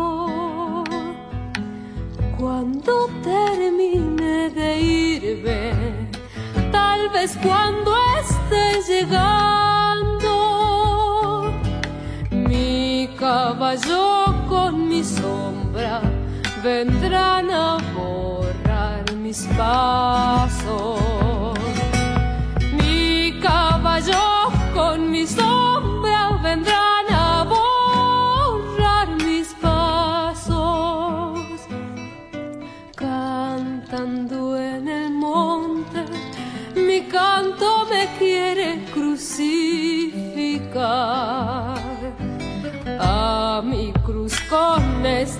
Cuando 2.37 3.09
termine 3.23 4.49
de 4.49 4.79
irme, 4.79 6.00
tal 7.01 7.09
vez 7.09 7.37
cuando 7.41 7.95
esté 8.19 8.81
llegando, 8.87 10.31
mi 12.29 13.09
caballo 13.19 14.35
con 14.47 14.87
mi 14.87 15.03
sombra 15.03 16.01
vendrán 16.63 17.49
a 17.49 17.77
borrar 17.95 19.11
mis 19.15 19.47
pasos. 19.57 21.30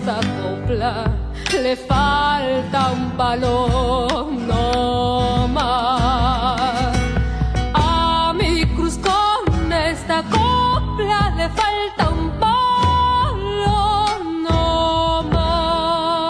Esta 0.01 0.19
copla 0.41 1.05
le 1.61 1.75
falta 1.75 2.91
un 2.91 3.15
balón 3.15 4.47
no 4.47 5.47
más. 5.47 6.97
A 7.75 8.33
mi 8.35 8.65
cruz 8.75 8.97
con 8.97 9.71
esta 9.71 10.23
copla 10.23 11.35
le 11.37 11.49
falta 11.49 12.09
un 12.09 12.31
palo 12.39 14.23
no 14.43 15.23
más. 15.31 16.25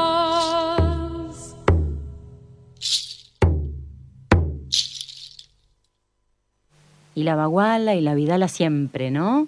y 7.16 7.24
la 7.24 7.36
Baguala 7.36 7.96
y 7.96 8.02
la 8.02 8.16
Vidala 8.16 8.50
siempre, 8.50 9.12
¿no? 9.12 9.48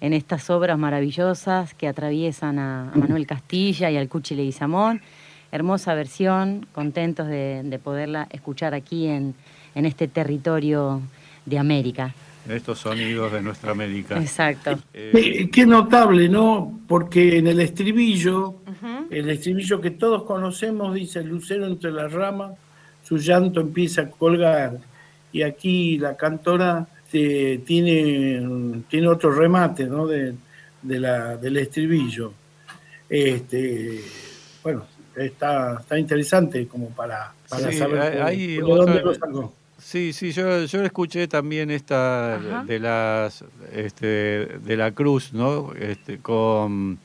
En 0.00 0.12
estas 0.12 0.48
obras 0.50 0.78
maravillosas 0.78 1.74
que 1.74 1.86
atraviesan 1.86 2.58
a, 2.58 2.90
a 2.90 2.96
Manuel 2.96 3.26
Castilla 3.26 3.90
y 3.90 3.96
al 3.96 4.08
Cuchi 4.08 4.34
Leguizamón. 4.34 5.02
Hermosa 5.52 5.94
versión, 5.94 6.66
contentos 6.72 7.26
de, 7.26 7.62
de 7.64 7.78
poderla 7.78 8.26
escuchar 8.30 8.72
aquí 8.72 9.08
en, 9.08 9.34
en 9.74 9.84
este 9.84 10.08
territorio 10.08 11.02
de 11.44 11.58
América. 11.58 12.14
Estos 12.48 12.78
sonidos 12.78 13.32
de 13.32 13.42
nuestra 13.42 13.72
América. 13.72 14.18
Exacto. 14.18 14.78
Eh, 14.94 15.10
Qué, 15.12 15.50
qué 15.50 15.66
notable, 15.66 16.28
¿no? 16.28 16.80
Porque 16.88 17.36
en 17.36 17.48
el 17.48 17.60
estribillo, 17.60 18.56
el 19.10 19.28
estribillo 19.28 19.80
que 19.80 19.90
todos 19.90 20.22
conocemos 20.22 20.94
dice 20.94 21.22
lucero 21.22 21.66
entre 21.66 21.92
las 21.92 22.10
ramas, 22.10 22.52
su 23.02 23.18
llanto 23.18 23.60
empieza 23.60 24.02
a 24.02 24.10
colgar. 24.10 24.78
Y 25.32 25.42
aquí 25.42 25.98
la 25.98 26.16
cantora 26.16 26.86
eh, 27.12 27.60
tiene, 27.66 28.82
tiene 28.88 29.08
otro 29.08 29.32
remate, 29.32 29.84
¿no? 29.86 30.06
De, 30.06 30.34
de 30.82 30.98
la, 31.00 31.36
del 31.36 31.56
estribillo. 31.58 32.32
Este, 33.08 34.00
bueno, 34.62 34.86
está, 35.16 35.78
está 35.80 35.98
interesante 35.98 36.66
como 36.68 36.90
para, 36.90 37.32
para 37.48 37.70
Sí, 37.72 37.78
saber 37.78 38.00
hay- 38.00 38.12
cómo- 38.12 38.24
hay 38.26 38.46
de 38.56 38.62
otra- 38.62 38.84
dónde 38.84 39.02
lo 39.02 39.14
sacó. 39.14 39.54
Sí, 39.78 40.12
sí, 40.12 40.30
yo, 40.32 40.64
yo 40.66 40.82
escuché 40.84 41.26
también 41.26 41.70
esta 41.70 42.34
Ajá. 42.36 42.64
de 42.64 42.78
las 42.78 43.42
este, 43.72 44.06
de 44.06 44.76
la 44.76 44.92
Cruz, 44.92 45.32
¿no? 45.32 45.72
Este, 45.74 46.18
con 46.18 46.98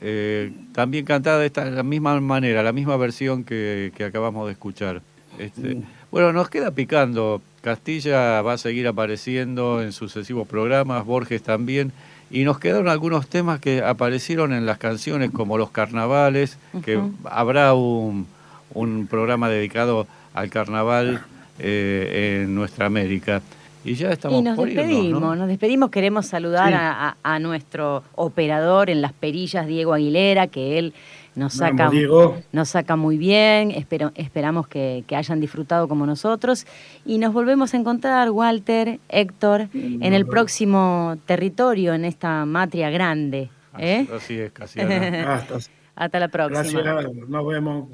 eh, 0.00 0.52
también 0.72 1.04
cantada 1.04 1.38
de 1.38 1.46
esta 1.46 1.64
la 1.70 1.82
misma 1.84 2.18
manera, 2.20 2.62
la 2.64 2.72
misma 2.72 2.96
versión 2.96 3.44
que, 3.44 3.92
que 3.96 4.04
acabamos 4.04 4.46
de 4.46 4.52
escuchar. 4.52 5.02
Este, 5.38 5.76
Mm. 5.76 5.82
Bueno, 6.10 6.32
nos 6.32 6.48
queda 6.50 6.70
picando. 6.72 7.40
Castilla 7.62 8.40
va 8.42 8.54
a 8.54 8.58
seguir 8.58 8.88
apareciendo 8.88 9.82
en 9.82 9.92
sucesivos 9.92 10.48
programas, 10.48 11.04
Borges 11.04 11.42
también, 11.42 11.92
y 12.30 12.44
nos 12.44 12.58
quedaron 12.58 12.88
algunos 12.88 13.26
temas 13.28 13.60
que 13.60 13.82
aparecieron 13.82 14.52
en 14.54 14.64
las 14.64 14.78
canciones 14.78 15.30
como 15.30 15.58
los 15.58 15.70
carnavales, 15.70 16.56
que 16.84 16.98
habrá 17.24 17.74
un, 17.74 18.26
un 18.72 19.06
programa 19.08 19.48
dedicado 19.50 20.06
al 20.32 20.48
carnaval 20.48 21.20
eh, 21.58 22.40
en 22.44 22.54
nuestra 22.54 22.86
América. 22.86 23.42
Y 23.84 23.94
ya 23.94 24.10
estamos 24.10 24.40
Y 24.40 24.42
nos 24.42 24.56
por 24.56 24.68
irnos, 24.68 24.86
despedimos, 24.86 25.20
¿no? 25.20 25.36
nos 25.36 25.48
despedimos. 25.48 25.90
Queremos 25.90 26.26
saludar 26.26 26.68
Sí. 26.68 26.74
a, 26.74 27.08
a- 27.10 27.16
a 27.34 27.38
nuestro 27.38 28.02
operador 28.14 28.90
en 28.90 29.00
las 29.02 29.12
perillas, 29.12 29.66
Diego 29.66 29.92
Aguilera, 29.94 30.46
que 30.48 30.78
él 30.78 30.92
nos 31.34 31.54
saca, 31.54 31.90
Diego. 31.90 32.36
nos 32.52 32.70
saca 32.70 32.96
muy 32.96 33.16
bien. 33.16 33.70
Espero, 33.70 34.12
esperamos 34.14 34.66
que, 34.68 35.04
que 35.06 35.16
hayan 35.16 35.40
disfrutado 35.40 35.88
como 35.88 36.06
nosotros. 36.06 36.66
Y 37.04 37.18
nos 37.18 37.32
volvemos 37.32 37.72
a 37.74 37.76
encontrar, 37.76 38.30
Walter, 38.30 39.00
Héctor, 39.08 39.68
en 39.72 40.12
el 40.12 40.26
próximo 40.26 41.16
territorio, 41.26 41.94
en 41.94 42.04
esta 42.04 42.44
matria 42.44 42.90
grande. 42.90 43.50
¿eh? 43.78 44.06
Así, 44.08 44.12
así 44.14 44.38
es, 44.40 44.52
Casiana. 44.52 45.34
Hasta, 45.34 45.58
Hasta 45.94 46.20
la 46.20 46.28
próxima. 46.28 46.82
gracias, 46.82 47.12
nos 47.28 47.46
vemos. 47.46 47.88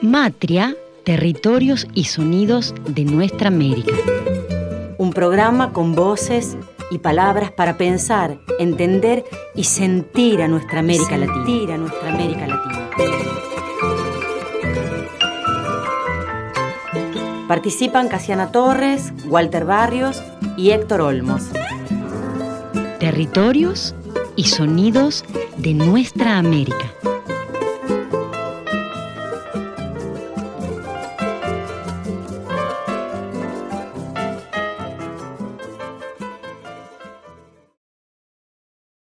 Matria, 0.00 0.76
territorios 1.04 1.88
y 1.94 2.04
sonidos 2.04 2.74
de 2.86 3.04
nuestra 3.04 3.48
América. 3.48 3.92
Un 4.98 5.12
programa 5.12 5.72
con 5.72 5.94
voces 5.94 6.56
y 6.90 6.98
palabras 6.98 7.50
para 7.50 7.76
pensar, 7.76 8.38
entender 8.58 9.24
y 9.54 9.64
sentir 9.64 10.42
a 10.42 10.48
nuestra 10.48 10.80
América 10.80 11.16
Latina. 11.16 11.44
Sentir 11.44 11.72
a 11.72 11.78
nuestra 11.78 12.08
América 12.08 12.46
Latina. 12.46 12.88
Participan 17.46 18.08
Casiana 18.08 18.52
Torres, 18.52 19.12
Walter 19.26 19.64
Barrios 19.64 20.22
y 20.56 20.70
Héctor 20.70 21.00
Olmos. 21.00 21.44
Territorios 23.00 23.94
y 24.36 24.44
sonidos 24.44 25.24
de 25.56 25.72
nuestra 25.74 26.36
América. 26.36 26.92